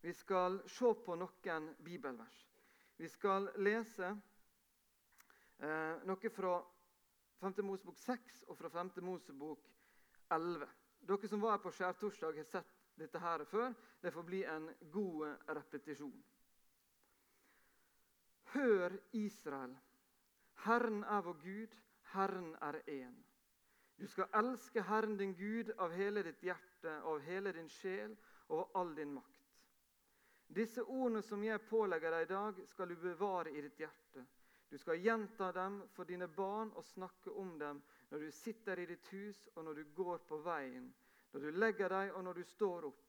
Vi 0.00 0.12
skal 0.14 0.60
se 0.68 0.94
på 1.04 1.14
noen 1.16 1.70
bibelvers. 1.84 2.46
Vi 2.96 3.08
skal 3.08 3.50
lese 3.60 4.08
eh, 5.58 6.00
noe 6.08 6.30
fra 6.32 6.54
5. 7.40 7.60
Mosebok 7.64 7.98
6 7.98 8.42
og 8.48 8.56
fra 8.58 8.70
5. 8.72 8.92
Mosebok 9.04 9.68
11. 10.30 10.68
Dere 11.08 11.28
som 11.28 11.40
var 11.40 11.56
her 11.56 11.64
på 11.64 11.72
skjærtorsdag, 11.72 12.36
har 12.36 12.48
sett 12.48 12.76
dette 13.00 13.20
her 13.20 13.44
før. 13.48 13.72
Det 14.00 14.12
får 14.12 14.28
bli 14.28 14.42
en 14.44 14.68
god 14.92 15.36
repetisjon. 15.48 16.20
Hør, 18.52 18.96
Israel. 19.12 19.76
Herren 20.64 21.04
er 21.04 21.20
vår 21.24 21.40
Gud, 21.44 21.76
Herren 22.12 22.54
er 22.60 22.80
én. 22.88 23.16
Du 24.00 24.06
skal 24.08 24.28
elske 24.34 24.82
Herren 24.82 25.16
din 25.16 25.34
Gud 25.36 25.72
av 25.78 25.92
hele 25.92 26.22
ditt 26.24 26.42
hjerte, 26.42 27.00
av 27.04 27.20
hele 27.20 27.52
din 27.52 27.68
sjel 27.68 28.16
og 28.48 28.62
av 28.64 28.80
all 28.80 28.94
din 28.96 29.12
makt. 29.14 29.39
Disse 30.50 30.82
ordene 30.82 31.22
som 31.22 31.42
jeg 31.46 31.62
pålegger 31.70 32.10
deg 32.10 32.26
i 32.26 32.30
dag, 32.32 32.60
skal 32.72 32.90
du 32.90 32.96
bevare 32.98 33.52
i 33.54 33.62
ditt 33.62 33.78
hjerte. 33.78 34.24
Du 34.70 34.78
skal 34.78 34.98
gjenta 35.02 35.52
dem 35.54 35.80
for 35.94 36.06
dine 36.06 36.26
barn 36.30 36.72
og 36.78 36.86
snakke 36.86 37.30
om 37.38 37.56
dem 37.58 37.78
når 38.10 38.24
du 38.24 38.30
sitter 38.34 38.78
i 38.78 38.86
ditt 38.90 39.06
hus 39.14 39.44
og 39.54 39.64
når 39.66 39.80
du 39.80 39.94
går 39.94 40.24
på 40.26 40.40
veien, 40.42 40.88
når 41.32 41.46
du 41.46 41.58
legger 41.58 41.90
deg 41.90 42.12
og 42.14 42.24
når 42.26 42.38
du 42.38 42.44
står 42.46 42.86
opp. 42.90 43.06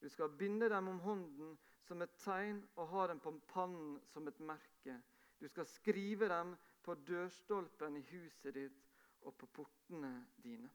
Du 0.00 0.08
skal 0.10 0.32
binde 0.36 0.68
dem 0.68 0.88
om 0.88 1.00
hånden 1.00 1.56
som 1.86 2.02
et 2.02 2.16
tegn 2.20 2.60
og 2.76 2.88
ha 2.92 3.06
dem 3.08 3.20
på 3.24 3.34
pannen 3.52 3.98
som 4.12 4.28
et 4.28 4.40
merke. 4.40 4.96
Du 5.40 5.48
skal 5.48 5.68
skrive 5.68 6.28
dem 6.28 6.56
på 6.82 6.96
dørstolpen 7.08 7.96
i 7.96 8.06
huset 8.12 8.54
ditt 8.56 8.80
og 9.22 9.36
på 9.38 9.48
portene 9.60 10.12
dine. 10.44 10.70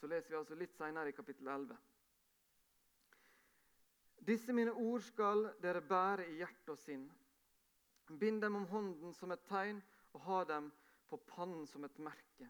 Så 0.00 0.08
leser 0.10 0.32
vi 0.32 0.38
altså 0.38 0.58
litt 0.58 0.76
senere 0.76 1.12
i 1.12 1.16
kapittel 1.16 1.48
11. 1.48 1.76
Disse 4.22 4.52
mine 4.54 4.72
ord 4.72 5.02
skal 5.02 5.48
dere 5.62 5.82
bære 5.82 6.28
i 6.30 6.36
hjerte 6.38 6.74
og 6.74 6.78
sinn. 6.78 7.08
Bind 8.18 8.42
dem 8.42 8.56
om 8.60 8.66
hånden 8.70 9.14
som 9.16 9.32
et 9.34 9.42
tegn 9.48 9.80
og 10.12 10.20
ha 10.26 10.42
dem 10.46 10.68
på 11.10 11.18
pannen 11.26 11.66
som 11.66 11.84
et 11.84 11.98
merke. 11.98 12.46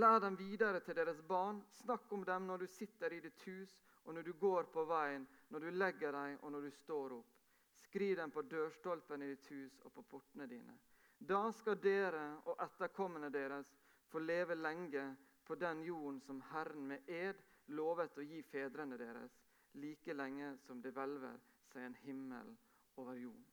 Lær 0.00 0.20
dem 0.20 0.36
videre 0.38 0.80
til 0.84 0.96
deres 0.96 1.20
barn. 1.28 1.60
Snakk 1.82 2.12
om 2.12 2.24
dem 2.24 2.46
når 2.48 2.64
du 2.64 2.66
sitter 2.66 3.12
i 3.12 3.20
ditt 3.24 3.42
hus, 3.48 3.74
og 4.04 4.14
når 4.14 4.22
du 4.22 4.32
går 4.40 4.70
på 4.72 4.84
veien, 4.88 5.26
når 5.48 5.64
du 5.64 5.70
legger 5.70 6.12
deg, 6.12 6.38
og 6.42 6.52
når 6.52 6.64
du 6.64 6.70
står 6.70 7.16
opp. 7.18 7.34
Skriv 7.78 8.16
dem 8.16 8.30
på 8.30 8.42
dørstolpen 8.42 9.22
i 9.22 9.30
ditt 9.32 9.50
hus 9.52 9.78
og 9.84 9.92
på 9.92 10.04
portene 10.10 10.48
dine. 10.48 10.76
Da 11.18 11.48
skal 11.52 11.80
dere 11.82 12.24
og 12.46 12.60
etterkommerne 12.62 13.30
deres 13.32 13.70
få 14.08 14.20
leve 14.22 14.56
lenge 14.56 15.04
på 15.44 15.56
den 15.60 15.82
jorden 15.84 16.20
som 16.20 16.40
Herren 16.52 16.88
med 16.88 17.08
ed 17.08 17.40
lovet 17.76 18.16
å 18.18 18.24
gi 18.24 18.42
fedrene 18.42 18.96
deres 19.00 19.34
like 19.72 20.14
lenge 20.14 20.56
som 20.66 20.82
det 20.82 20.92
hvelver 20.96 21.38
seg 21.72 21.84
en 21.84 21.96
himmel 22.02 22.50
over 22.98 23.18
jorden. 23.18 23.46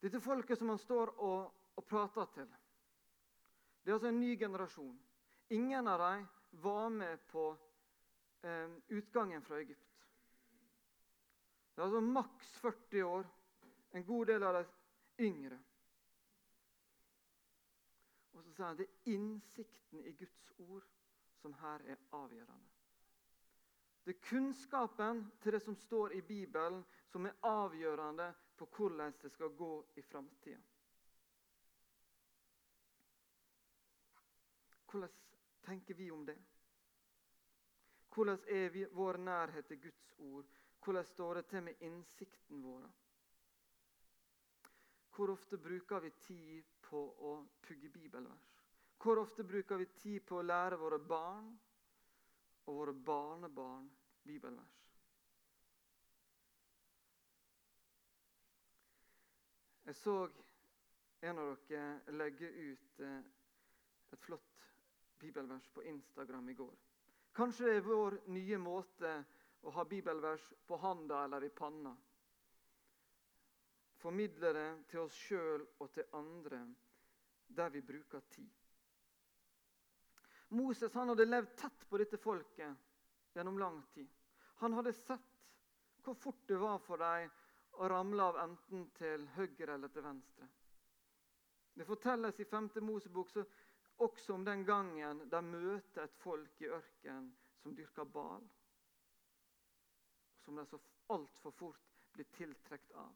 Dette 0.00 0.20
folket 0.20 0.58
som 0.58 0.70
han 0.70 0.78
står 0.78 1.14
og, 1.24 1.52
og 1.76 1.86
prater 1.88 2.28
til, 2.34 2.50
det 3.82 3.90
er 3.90 3.96
altså 3.96 4.10
en 4.10 4.20
ny 4.20 4.36
generasjon. 4.38 4.96
Ingen 5.54 5.88
av 5.88 6.02
dem 6.02 6.26
var 6.62 6.88
med 6.90 7.22
på 7.30 7.46
eh, 8.42 8.76
utgangen 8.88 9.42
fra 9.42 9.60
Egypt. 9.62 10.06
Det 11.74 11.82
er 11.82 11.86
altså 11.86 12.00
maks 12.00 12.52
40 12.62 13.04
år, 13.04 13.26
en 13.92 14.04
god 14.04 14.26
del 14.26 14.42
av 14.42 14.58
de 14.58 14.64
yngre. 15.26 15.58
Og 18.32 18.42
så 18.42 18.52
sier 18.52 18.66
han 18.66 18.76
at 18.76 18.82
det 18.82 18.88
er 18.88 19.14
innsikten 19.14 20.06
i 20.06 20.14
Guds 20.18 20.52
ord 20.60 20.86
som 21.46 21.54
her 21.54 21.82
er 21.86 21.96
avgjørende. 22.12 22.72
Det 24.04 24.14
er 24.14 24.24
kunnskapen 24.28 25.20
til 25.42 25.52
det 25.54 25.60
som 25.62 25.76
står 25.78 26.12
i 26.12 26.20
Bibelen, 26.26 26.80
som 27.06 27.26
er 27.26 27.38
avgjørende 27.46 28.32
for 28.58 28.66
hvordan 28.76 29.14
det 29.22 29.30
skal 29.30 29.54
gå 29.54 29.70
i 29.96 30.02
framtida. 30.02 30.58
Hvordan 34.90 35.14
tenker 35.62 35.94
vi 35.94 36.10
om 36.10 36.26
det? 36.26 36.36
Hvordan 38.14 38.42
er 38.48 38.68
vi, 38.68 38.84
vår 38.90 39.16
nærhet 39.16 39.66
til 39.66 39.82
Guds 39.82 40.12
ord? 40.18 40.46
Hvordan 40.84 41.04
står 41.04 41.34
det 41.34 41.46
til 41.46 41.62
med 41.62 41.74
innsikten 41.80 42.62
vår? 42.62 42.90
Hvor 45.14 45.30
ofte 45.30 45.58
bruker 45.58 46.00
vi 46.00 46.10
tid 46.10 46.62
på 46.82 47.06
å 47.18 47.36
pugge 47.62 47.88
bibelvers? 47.88 48.55
Hvor 49.02 49.20
ofte 49.22 49.44
bruker 49.44 49.76
vi 49.76 49.86
tid 50.00 50.24
på 50.26 50.40
å 50.40 50.46
lære 50.46 50.78
våre 50.80 50.98
barn 50.98 51.52
og 52.66 52.78
våre 52.80 52.94
barnebarn 53.06 53.86
bibelvers? 54.26 54.72
Jeg 59.86 59.94
så 59.94 60.16
en 61.20 61.38
av 61.38 61.52
dere 61.68 62.16
legge 62.18 62.48
ut 62.50 63.00
eh, 63.06 63.20
et 64.12 64.24
flott 64.24 64.64
bibelvers 65.20 65.68
på 65.74 65.84
Instagram 65.86 66.48
i 66.48 66.56
går. 66.58 66.74
Kanskje 67.36 67.68
det 67.68 67.76
er 67.78 67.86
vår 67.86 68.16
nye 68.34 68.58
måte 68.58 69.12
å 69.62 69.72
ha 69.76 69.84
bibelvers 69.84 70.44
på 70.66 70.78
handa 70.82 71.22
eller 71.24 71.44
i 71.46 71.52
panna. 71.54 71.94
Formidle 74.02 74.52
det 74.56 74.68
til 74.90 75.04
oss 75.04 75.16
sjøl 75.28 75.64
og 75.78 75.90
til 75.94 76.10
andre 76.18 76.60
der 77.56 77.70
vi 77.74 77.82
bruker 77.86 78.26
tid. 78.34 78.65
Moses 80.48 80.94
han 80.94 81.08
hadde 81.08 81.26
levd 81.26 81.56
tett 81.58 81.88
på 81.88 81.98
dette 81.98 82.18
folket 82.22 83.34
gjennom 83.34 83.58
lang 83.58 83.80
tid. 83.94 84.08
Han 84.62 84.72
hadde 84.72 84.92
sett 84.92 85.32
hvor 86.04 86.14
fort 86.14 86.46
det 86.46 86.56
var 86.56 86.78
for 86.78 87.02
dem 87.02 87.30
å 87.76 87.88
ramle 87.90 88.22
av 88.22 88.38
enten 88.40 88.86
til 88.96 89.26
høyre 89.36 89.74
eller 89.74 89.90
til 89.92 90.04
venstre. 90.06 90.46
Det 91.76 91.84
fortelles 91.84 92.38
i 92.40 92.46
5. 92.48 92.70
Mosebok 92.80 93.34
også 94.06 94.34
om 94.34 94.44
den 94.44 94.64
gangen 94.64 95.24
de 95.28 95.40
møter 95.44 96.06
et 96.06 96.16
folk 96.22 96.62
i 96.62 96.70
ørkenen 96.72 97.28
som 97.60 97.74
dyrker 97.76 98.04
bal, 98.04 98.44
som 100.44 100.56
de 100.56 100.64
så 100.70 100.80
altfor 101.12 101.52
fort 101.58 102.06
blir 102.14 102.28
tiltrukket 102.36 102.96
av. 102.96 103.12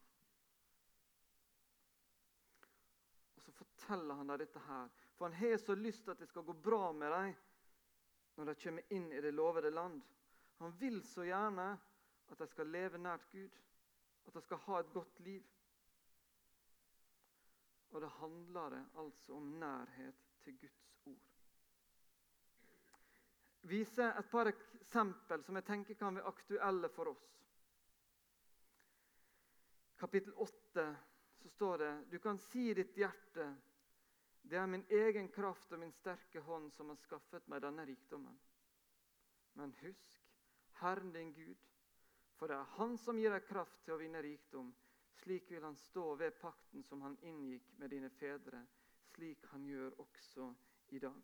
Og 3.37 3.43
Så 3.47 3.53
forteller 3.57 4.19
han 4.19 4.29
dem 4.29 4.43
dette 4.43 4.61
her 4.67 4.91
for 5.21 5.29
han 5.29 5.51
har 5.51 5.59
så 5.59 5.75
lyst 5.75 6.05
til 6.05 6.11
at 6.11 6.19
det 6.19 6.27
skal 6.31 6.43
gå 6.43 6.53
bra 6.53 6.93
med 6.97 7.11
dem 7.13 7.35
når 8.39 8.47
de 8.49 8.55
kommer 8.63 8.95
inn 8.97 9.11
i 9.13 9.21
det 9.21 9.35
lovede 9.37 9.69
land. 9.71 9.99
Han 10.63 10.73
vil 10.81 10.97
så 11.05 11.27
gjerne 11.29 11.67
at 12.33 12.41
de 12.41 12.49
skal 12.49 12.73
leve 12.73 12.97
nært 12.97 13.27
Gud, 13.29 13.59
at 14.25 14.33
de 14.33 14.41
skal 14.41 14.63
ha 14.65 14.81
et 14.81 14.95
godt 14.95 15.21
liv. 15.21 15.45
Og 17.93 18.01
det 18.01 18.11
handler 18.17 18.81
altså 18.97 19.37
om 19.37 19.53
nærhet 19.61 20.25
til 20.41 20.57
Guds 20.57 20.83
ord. 21.05 21.31
Vise 23.69 24.09
et 24.09 24.33
par 24.33 24.49
eksempel 24.49 25.45
som 25.45 25.61
jeg 25.61 25.69
tenker 25.69 26.01
kan 26.01 26.17
være 26.17 26.33
aktuelle 26.33 26.89
for 26.97 27.13
oss. 27.13 27.33
Kapittel 30.01 30.33
8 30.33 30.93
så 31.43 31.49
står 31.59 31.83
det 31.85 31.97
du 32.09 32.23
kan 32.25 32.41
si 32.41 32.71
i 32.71 32.81
ditt 32.81 32.97
hjerte 32.97 33.53
det 34.43 34.59
er 34.59 34.67
min 34.67 34.85
egen 34.91 35.29
kraft 35.29 35.73
og 35.73 35.79
min 35.83 35.93
sterke 35.93 36.41
hånd 36.41 36.71
som 36.75 36.89
har 36.91 36.99
skaffet 37.03 37.49
meg 37.49 37.63
denne 37.63 37.85
rikdommen. 37.87 38.37
Men 39.59 39.75
husk 39.83 40.21
Herren 40.81 41.13
din 41.13 41.33
Gud, 41.33 41.59
for 42.39 42.49
det 42.49 42.57
er 42.57 42.77
Han 42.79 42.97
som 42.99 43.19
gir 43.19 43.35
deg 43.35 43.45
kraft 43.47 43.83
til 43.85 43.95
å 43.95 44.01
vinne 44.01 44.23
rikdom. 44.25 44.71
Slik 45.21 45.51
vil 45.51 45.65
Han 45.65 45.77
stå 45.77 46.15
ved 46.17 46.39
pakten 46.41 46.83
som 46.89 47.03
Han 47.05 47.19
inngikk 47.23 47.75
med 47.79 47.93
dine 47.93 48.11
fedre, 48.11 48.63
slik 49.15 49.45
Han 49.53 49.67
gjør 49.69 49.99
også 50.01 50.49
i 50.97 50.99
dag. 50.99 51.21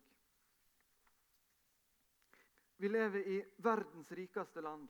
Vi 2.77 2.89
lever 2.89 3.27
i 3.27 3.37
verdens 3.57 4.11
rikeste 4.11 4.61
land. 4.61 4.87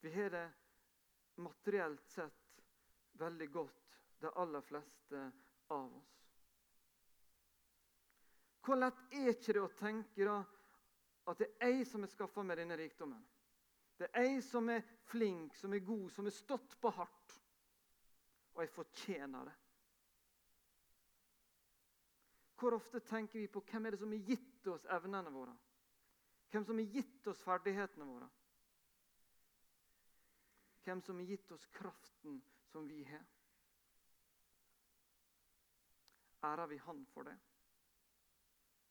Vi 0.00 0.10
har 0.14 0.30
det 0.30 0.46
materielt 1.44 2.08
sett 2.08 2.62
veldig 3.20 3.50
godt, 3.52 3.98
de 4.20 4.32
aller 4.40 4.64
fleste 4.64 5.26
av 5.68 5.96
oss. 5.96 6.19
Hvor 8.64 8.76
lett 8.76 8.98
er 9.16 9.30
ikke 9.32 9.54
det 9.56 9.62
å 9.62 9.72
tenke 9.78 10.26
da, 10.26 10.40
at 11.30 11.40
det 11.40 11.48
er 11.62 11.78
jeg 11.78 11.86
som 11.88 12.04
har 12.04 12.12
skaffa 12.12 12.44
meg 12.44 12.60
denne 12.60 12.76
rikdommen? 12.76 13.22
Det 14.00 14.08
er 14.16 14.26
jeg 14.30 14.42
som 14.44 14.68
er 14.72 14.84
flink, 15.10 15.56
som 15.56 15.72
er 15.76 15.84
god, 15.84 16.06
som 16.12 16.28
har 16.28 16.34
stått 16.34 16.76
på 16.80 16.92
hardt. 16.96 17.34
Og 18.56 18.62
jeg 18.64 18.72
fortjener 18.74 19.48
det. 19.48 19.56
Hvor 22.60 22.76
ofte 22.76 23.00
tenker 23.00 23.40
vi 23.40 23.48
på 23.48 23.62
hvem 23.70 23.86
er 23.86 23.94
det 23.94 24.00
som 24.02 24.12
har 24.12 24.32
gitt 24.32 24.66
oss 24.68 24.84
evnene 24.92 25.32
våre? 25.32 25.54
Hvem 26.52 26.64
som 26.66 26.80
har 26.80 26.96
gitt 26.96 27.28
oss 27.30 27.40
ferdighetene 27.44 28.08
våre? 28.08 28.28
Hvem 30.84 31.00
som 31.04 31.20
har 31.20 31.28
gitt 31.30 31.52
oss 31.56 31.64
kraften 31.72 32.40
som 32.72 32.88
vi 32.88 33.04
har? 33.08 33.24
Ærer 36.50 36.66
vi 36.66 36.80
Han 36.84 37.06
for 37.14 37.28
det? 37.28 37.36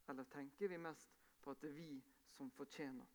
Eller 0.09 0.23
tenker 0.23 0.67
vi 0.67 0.77
mest 0.77 1.09
på 1.41 1.51
at 1.53 1.61
det 1.61 1.69
er 1.69 1.75
vi 1.77 1.89
som 2.33 2.49
fortjener? 2.57 3.05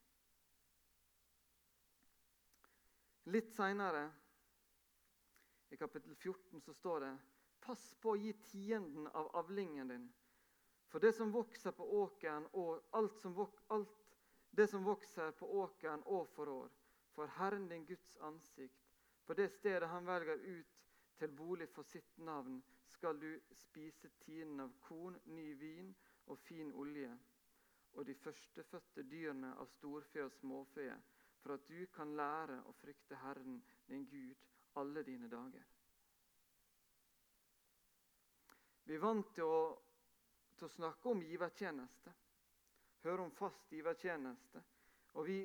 Litt 3.34 3.50
seinere, 3.56 4.04
i 5.72 5.78
kapittel 5.80 6.14
14, 6.14 6.60
så 6.60 6.74
står 6.76 7.00
det 7.06 7.14
Pass 7.64 7.82
på 7.98 8.12
å 8.12 8.20
gi 8.20 8.30
tienden 8.44 9.08
av 9.16 9.30
avlingen 9.40 9.88
din. 9.88 10.06
For 10.92 11.00
det 11.02 11.14
som 11.16 11.32
vokser 11.32 11.72
på 11.74 11.86
åkeren 12.04 12.46
og 12.52 12.84
alt, 12.94 13.16
som 13.18 13.34
vok, 13.34 13.58
alt 13.74 14.04
det 14.54 14.68
som 14.70 14.84
vokser 14.84 15.32
på 15.34 15.48
åkeren 15.64 16.04
år 16.04 16.28
for 16.36 16.52
år, 16.52 16.68
for 17.16 17.32
Herren 17.40 17.66
din 17.68 17.86
Guds 17.88 18.16
ansikt, 18.20 18.92
på 19.26 19.34
det 19.34 19.48
stedet 19.56 19.88
han 19.88 20.06
velger 20.06 20.36
ut 20.44 20.84
til 21.18 21.32
bolig 21.32 21.70
for 21.72 21.88
sitt 21.88 22.18
navn, 22.18 22.60
skal 22.86 23.18
du 23.18 23.32
spise 23.56 24.12
tienden 24.22 24.60
av 24.68 24.76
korn, 24.84 25.16
ny 25.24 25.54
vin 25.58 25.94
og 26.26 26.38
fin 26.38 26.72
olje. 26.72 27.18
og 27.94 28.06
de 28.06 28.14
førstefødte 28.14 29.02
dyrene 29.06 29.52
av 29.54 29.68
storfe 29.70 30.24
og 30.24 30.32
småfe, 30.32 30.88
for 31.38 31.54
at 31.54 31.68
du 31.68 31.86
kan 31.94 32.16
lære 32.16 32.56
å 32.66 32.72
frykte 32.72 33.18
Herren 33.22 33.60
din 33.86 34.06
Gud 34.10 34.34
alle 34.80 35.02
dine 35.06 35.28
dager. 35.30 35.66
Vi 38.84 38.94
er 38.94 39.00
vant 39.00 39.30
til 39.34 39.46
å, 39.46 39.60
til 40.58 40.66
å 40.66 40.74
snakke 40.74 41.12
om 41.12 41.22
givertjeneste, 41.22 42.14
høre 43.04 43.28
om 43.28 43.32
fast 43.38 43.70
givertjeneste. 43.72 44.64
Og 45.14 45.28
vi 45.28 45.38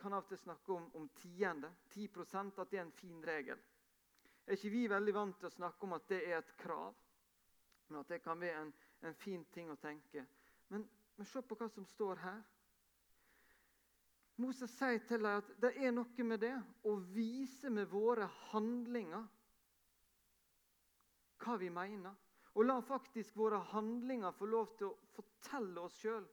kan 0.00 0.12
av 0.12 0.24
og 0.24 0.28
til 0.28 0.40
snakke 0.42 0.74
om, 0.74 0.90
om 0.98 1.08
tiende, 1.20 1.70
10% 1.94 2.58
at 2.60 2.70
det 2.70 2.80
er 2.80 2.86
en 2.88 2.98
fin 2.98 3.22
regel. 3.24 3.60
Er 4.44 4.58
ikke 4.58 4.72
vi 4.74 4.82
veldig 4.90 5.14
vant 5.16 5.38
til 5.40 5.48
å 5.48 5.54
snakke 5.54 5.86
om 5.86 5.94
at 5.96 6.08
det 6.10 6.20
er 6.26 6.40
et 6.42 6.56
krav? 6.60 6.96
Men 7.88 8.00
at 8.02 8.10
det 8.12 8.20
kan 8.24 8.40
være 8.40 8.66
en, 8.66 8.72
en 9.04 9.14
fin 9.14 9.44
ting 9.54 9.70
å 9.70 9.78
tenke. 9.80 10.24
Men, 10.72 10.86
men 11.16 11.28
se 11.28 11.42
på 11.42 11.56
hva 11.58 11.68
som 11.72 11.86
står 11.86 12.22
her. 12.24 12.42
Moses 14.42 14.72
sier 14.74 14.98
til 15.06 15.22
dem 15.22 15.38
at 15.38 15.50
det 15.62 15.70
er 15.78 15.92
noe 15.94 16.26
med 16.26 16.42
det 16.42 16.54
å 16.90 16.96
vise 17.14 17.70
med 17.70 17.86
våre 17.92 18.26
handlinger 18.50 19.28
hva 21.44 21.58
vi 21.60 21.70
mener. 21.70 22.14
Og 22.54 22.66
la 22.66 22.78
faktisk 22.86 23.36
våre 23.36 23.60
handlinger 23.72 24.34
få 24.34 24.46
lov 24.46 24.74
til 24.78 24.90
å 24.90 25.12
fortelle 25.14 25.86
oss 25.86 25.96
sjøl 26.02 26.26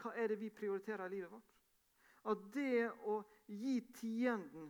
hva 0.00 0.12
er 0.16 0.32
det 0.32 0.38
vi 0.40 0.52
prioriterer 0.52 1.06
i 1.06 1.16
livet 1.16 1.32
vårt. 1.32 1.56
At 2.32 2.44
det 2.52 2.88
å 3.08 3.20
gi 3.48 3.78
tienden, 3.96 4.68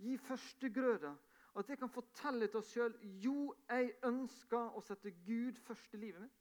gi 0.00 0.16
førstegrøda, 0.20 1.12
at 1.54 1.68
jeg 1.68 1.78
kan 1.78 1.90
fortelle 1.92 2.46
til 2.48 2.60
oss 2.62 2.70
sjøl 2.72 2.94
jo, 3.20 3.34
jeg 3.68 3.92
ønsker 4.08 4.76
å 4.78 4.80
sette 4.86 5.12
Gud 5.26 5.58
først 5.66 5.94
i 5.94 6.00
livet 6.00 6.24
mitt. 6.24 6.38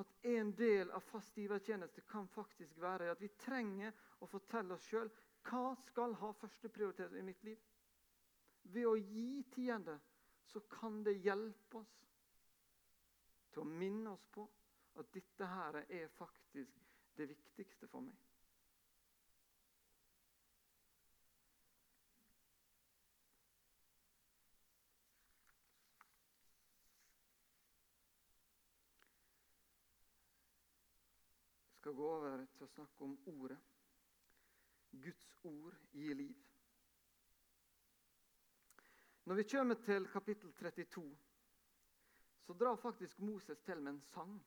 At 0.00 0.14
en 0.26 0.54
del 0.56 0.90
av 0.96 1.04
fast 1.04 1.36
givertjeneste 1.36 2.02
kan 2.08 2.26
faktisk 2.32 2.80
være 2.80 3.10
at 3.12 3.20
vi 3.20 3.28
trenger 3.44 3.92
å 4.24 4.28
fortelle 4.30 4.74
oss 4.74 4.88
sjøl 4.88 5.10
hva 5.50 5.74
skal 5.84 6.16
ha 6.22 6.32
førsteprioritet 6.40 7.12
i 7.18 7.26
mitt 7.26 7.44
liv. 7.44 7.60
Ved 8.72 8.88
å 8.88 8.96
gi 8.96 9.42
tiende 9.52 9.98
så 10.48 10.62
kan 10.72 11.02
det 11.04 11.18
hjelpe 11.24 11.82
oss 11.82 11.94
til 13.52 13.62
å 13.62 13.68
minne 13.68 14.14
oss 14.14 14.24
på 14.32 14.46
at 15.00 15.12
dette 15.12 15.48
her 15.48 15.82
er 15.84 16.08
faktisk 16.16 16.80
det 17.18 17.28
viktigste 17.28 17.88
for 17.90 18.04
meg. 18.04 18.16
Skal 31.82 31.94
gå 31.98 32.08
over 32.14 32.44
til 32.54 32.62
å 32.62 32.70
snakke 32.70 33.02
om 33.02 33.16
ordet. 33.26 33.58
Guds 35.02 35.24
ord 35.48 35.74
gir 35.98 36.14
liv. 36.14 36.36
Når 39.26 39.40
vi 39.40 39.46
kommer 39.50 39.80
til 39.82 40.06
kapittel 40.12 40.52
32, 40.60 41.02
så 42.46 42.54
drar 42.54 42.78
faktisk 42.78 43.18
Moses 43.26 43.58
til 43.66 43.82
med 43.82 43.96
en 43.96 44.00
sang. 44.12 44.38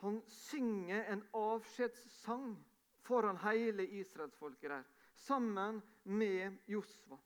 Han 0.00 0.22
synger 0.32 1.12
en 1.12 1.26
avskjedssang 1.36 2.56
foran 3.04 3.44
hele 3.44 3.84
israelsfolket 4.00 4.78
der, 4.78 4.90
sammen 5.28 5.82
med 6.04 6.56
Josva. 6.72 7.20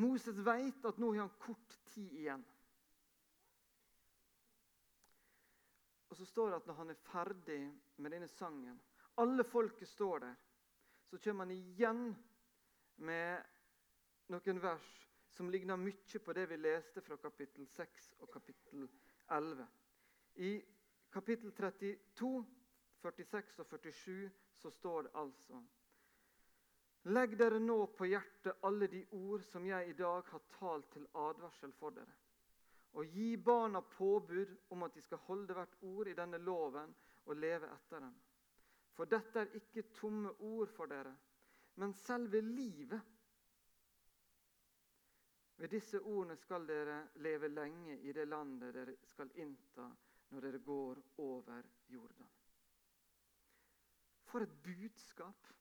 Moses 0.00 0.40
vet 0.44 0.84
at 0.84 1.00
nå 1.00 1.12
har 1.12 1.26
han 1.26 1.40
kort 1.44 1.80
tid 1.92 2.12
igjen. 2.24 2.44
Og 6.16 6.18
Så 6.18 6.24
står 6.24 6.48
det 6.48 6.56
at 6.56 6.66
når 6.66 6.74
han 6.74 6.90
er 6.90 6.94
ferdig 6.94 7.60
med 7.96 8.10
denne 8.10 8.28
sangen 8.28 8.80
Alle 9.20 9.44
folket 9.44 9.88
står 9.88 10.18
der 10.18 10.34
så 11.06 11.18
kommer 11.18 11.44
han 11.44 11.52
igjen 11.52 12.14
med 12.96 13.44
noen 14.32 14.62
vers 14.62 14.86
som 15.36 15.50
ligner 15.52 15.76
mye 15.76 16.20
på 16.24 16.32
det 16.32 16.46
vi 16.48 16.56
leste 16.56 17.02
fra 17.04 17.18
kapittel 17.20 17.68
6 17.68 18.08
og 18.24 18.30
kapittel 18.32 18.88
11. 19.28 19.66
I 20.40 20.50
kapittel 21.12 21.52
32, 21.52 22.32
46 23.02 23.60
og 23.60 23.66
47 23.66 24.30
så 24.56 24.70
står 24.70 25.02
det 25.02 25.16
altså 25.20 25.60
Legg 27.12 27.36
dere 27.38 27.60
nå 27.60 27.82
på 27.92 28.08
hjertet 28.08 28.64
alle 28.64 28.88
de 28.88 29.04
ord 29.20 29.44
som 29.44 29.68
jeg 29.68 29.92
i 29.92 29.98
dag 30.00 30.24
har 30.32 30.48
talt 30.56 30.88
til 30.96 31.06
advarsel 31.14 31.76
for 31.76 31.92
dere. 31.94 32.16
Og 32.96 33.06
gi 33.12 33.36
barna 33.36 33.80
påbud 33.80 34.56
om 34.72 34.82
at 34.86 34.94
de 34.94 35.02
skal 35.04 35.20
holde 35.28 35.54
hvert 35.54 35.76
ord 35.84 36.08
i 36.08 36.14
denne 36.16 36.38
loven 36.40 36.94
og 37.26 37.36
leve 37.36 37.68
etter 37.74 38.00
den. 38.00 38.14
For 38.96 39.04
dette 39.04 39.42
er 39.42 39.58
ikke 39.58 39.90
tomme 39.98 40.32
ord 40.40 40.72
for 40.72 40.88
dere, 40.88 41.12
men 41.76 41.92
selve 41.92 42.40
livet. 42.40 43.00
Ved 45.56 45.68
disse 45.68 46.00
ordene 46.00 46.36
skal 46.36 46.64
dere 46.68 47.02
leve 47.24 47.48
lenge 47.48 47.98
i 48.00 48.12
det 48.12 48.28
landet 48.28 48.74
dere 48.74 48.96
skal 49.12 49.30
innta 49.40 49.90
når 50.32 50.40
dere 50.48 50.58
går 50.64 51.02
over 51.18 51.62
Jordan. 51.88 52.32
For 54.24 54.44
et 54.44 54.56
budskap! 54.62 55.52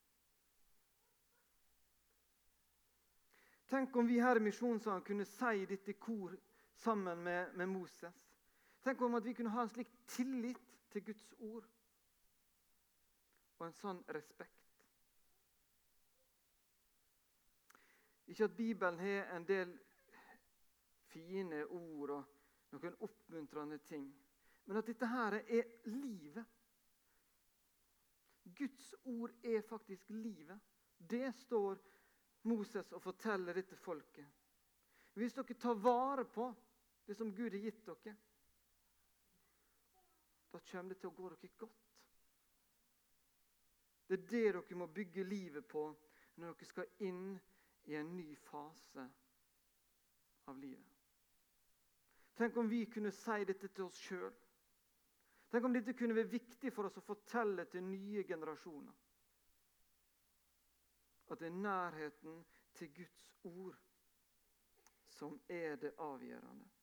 Tenk 3.67 3.95
om 3.95 4.07
vi 4.07 4.19
her 4.21 4.37
i 4.37 4.43
Misjonssalen 4.45 5.03
kunne 5.03 5.25
si 5.25 5.65
dette 5.65 5.95
kor 5.99 6.35
sammen 6.75 7.23
med, 7.23 7.53
med 7.53 7.69
Moses. 7.69 8.13
Tenk 8.83 9.01
om 9.01 9.15
at 9.15 9.25
vi 9.25 9.33
kunne 9.33 9.49
ha 9.49 9.63
en 9.65 9.69
slik 9.69 9.89
tillit 10.07 10.61
til 10.91 11.03
Guds 11.05 11.33
ord 11.39 11.65
og 13.55 13.65
en 13.67 13.77
sånn 13.79 14.01
respekt. 14.13 14.65
Ikke 18.27 18.47
at 18.49 18.55
Bibelen 18.57 18.99
har 18.99 19.31
en 19.35 19.45
del 19.47 19.71
fine 21.13 21.63
ord 21.71 22.13
og 22.17 22.75
noen 22.75 22.97
oppmuntrende 23.05 23.79
ting, 23.87 24.05
men 24.65 24.79
at 24.79 24.87
dette 24.89 25.07
her 25.07 25.37
er 25.39 25.69
livet. 25.87 26.45
Guds 28.55 28.93
ord 29.03 29.33
er 29.43 29.61
faktisk 29.65 30.09
livet. 30.09 30.59
Det 30.97 31.29
står 31.35 31.79
Moses 32.49 32.91
og 32.93 33.01
forteller 33.01 33.57
dette 33.57 33.77
folket. 33.77 34.27
Hvis 35.15 35.33
dere 35.33 35.55
tar 35.59 35.79
vare 35.79 36.25
på 36.27 36.49
det 37.05 37.15
som 37.15 37.33
Gud 37.35 37.51
har 37.51 37.59
gitt 37.59 37.85
dere, 37.85 38.15
da 40.51 40.61
kommer 40.71 40.93
det 40.93 41.01
til 41.01 41.11
å 41.11 41.17
gå 41.17 41.29
dere 41.33 41.51
godt. 41.59 41.81
Det 44.07 44.17
er 44.17 44.23
det 44.29 44.41
dere 44.53 44.79
må 44.79 44.87
bygge 44.87 45.25
livet 45.25 45.67
på 45.67 45.87
når 46.35 46.53
dere 46.53 46.69
skal 46.69 47.05
inn 47.07 47.35
i 47.89 47.95
en 47.97 48.11
ny 48.15 48.35
fase 48.47 49.05
av 50.49 50.57
livet. 50.61 50.91
Tenk 52.35 52.57
om 52.57 52.69
vi 52.69 52.85
kunne 52.91 53.11
si 53.15 53.45
dette 53.47 53.69
til 53.71 53.87
oss 53.87 53.99
sjøl. 54.07 54.33
Tenk 55.51 55.65
om 55.65 55.73
dette 55.73 55.95
kunne 55.95 56.17
være 56.17 56.33
viktig 56.33 56.71
for 56.73 56.89
oss 56.89 56.97
å 56.99 57.05
fortelle 57.05 57.63
til 57.71 57.85
nye 57.85 58.25
generasjoner. 58.27 58.95
At 61.31 61.41
det 61.41 61.47
er 61.49 61.61
nærheten 61.61 62.41
til 62.77 62.91
Guds 62.93 63.21
ord 63.47 63.77
som 65.15 65.39
er 65.49 65.79
det 65.79 65.93
avgjørende. 66.03 66.74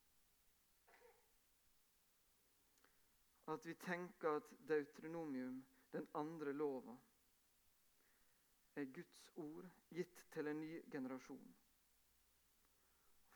At 3.53 3.67
vi 3.67 3.75
tenker 3.75 4.39
at 4.39 4.53
Deutronomium, 4.69 5.59
den 5.93 6.07
andre 6.15 6.53
lova, 6.57 6.95
er 8.77 8.85
Guds 8.85 9.19
ord 9.37 9.67
gitt 9.93 10.23
til 10.33 10.49
en 10.49 10.61
ny 10.61 10.79
generasjon. 10.91 11.51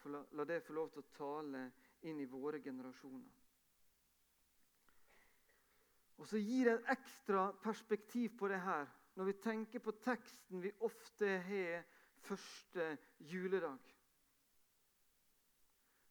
La, 0.07 0.22
la 0.38 0.44
det 0.46 0.62
få 0.62 0.76
lov 0.76 0.92
til 0.94 1.02
å 1.02 1.11
tale 1.16 1.64
inn 2.07 2.20
i 2.22 2.29
våre 2.31 2.61
generasjoner. 2.62 3.42
Og 6.16 6.29
så 6.31 6.38
gir 6.40 6.70
det 6.70 6.76
et 6.79 6.92
ekstra 6.96 7.50
perspektiv 7.62 8.38
på 8.38 8.48
det 8.48 8.62
her 8.64 8.87
når 9.16 9.31
vi 9.31 9.37
tenker 9.42 9.83
på 9.85 9.96
teksten 10.05 10.62
vi 10.62 10.72
ofte 10.85 11.29
har 11.48 11.85
første 12.26 12.88
juledag. 13.33 13.92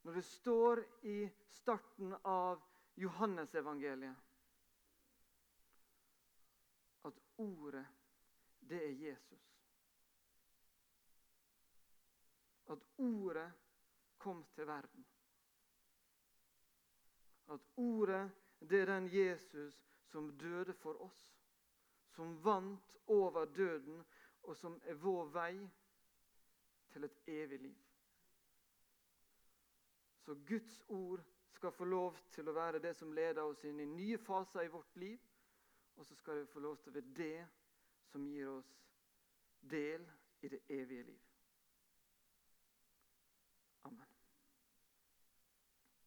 Når 0.05 0.19
det 0.19 0.25
står 0.27 0.81
i 1.09 1.17
starten 1.55 2.13
av 2.21 2.61
Johannesevangeliet 2.95 4.15
at 7.05 7.13
ordet 7.37 7.85
det 8.69 8.85
er 8.85 9.09
Jesus. 9.09 9.61
At 12.67 12.79
ordet 12.97 13.51
kom 14.17 14.45
til 14.55 14.67
verden. 14.67 15.05
At 17.47 17.59
ordet, 17.75 18.31
det 18.59 18.81
er 18.81 18.85
den 18.85 19.09
Jesus 19.13 19.85
som 20.03 20.37
døde 20.37 20.73
for 20.73 21.01
oss. 21.01 21.35
Som 22.09 22.43
vant 22.43 22.95
over 23.07 23.45
døden, 23.45 24.05
og 24.43 24.57
som 24.57 24.81
er 24.83 24.93
vår 24.93 25.25
vei 25.25 25.69
til 26.93 27.03
et 27.03 27.17
evig 27.27 27.59
liv. 27.59 27.77
Så 30.25 30.33
Guds 30.47 30.81
ord 30.87 31.21
skal 31.55 31.71
få 31.71 31.87
lov 31.87 32.17
til 32.35 32.49
å 32.49 32.55
være 32.55 32.81
det 32.83 32.93
som 32.97 33.13
leder 33.15 33.43
oss 33.43 33.63
inn 33.65 33.79
i 33.79 33.87
nye 33.89 34.17
faser 34.21 34.67
i 34.67 34.71
vårt 34.71 34.97
liv. 35.01 35.19
Og 35.95 36.05
så 36.05 36.15
skal 36.19 36.41
vi 36.41 36.51
få 36.51 36.59
lov 36.59 36.77
til 36.83 36.91
å 36.91 36.95
være 36.97 37.15
det 37.15 37.45
som 38.11 38.25
gir 38.27 38.51
oss 38.51 38.73
del 39.61 40.03
i 40.43 40.51
det 40.51 40.61
evige 40.69 41.07
liv. 41.07 41.24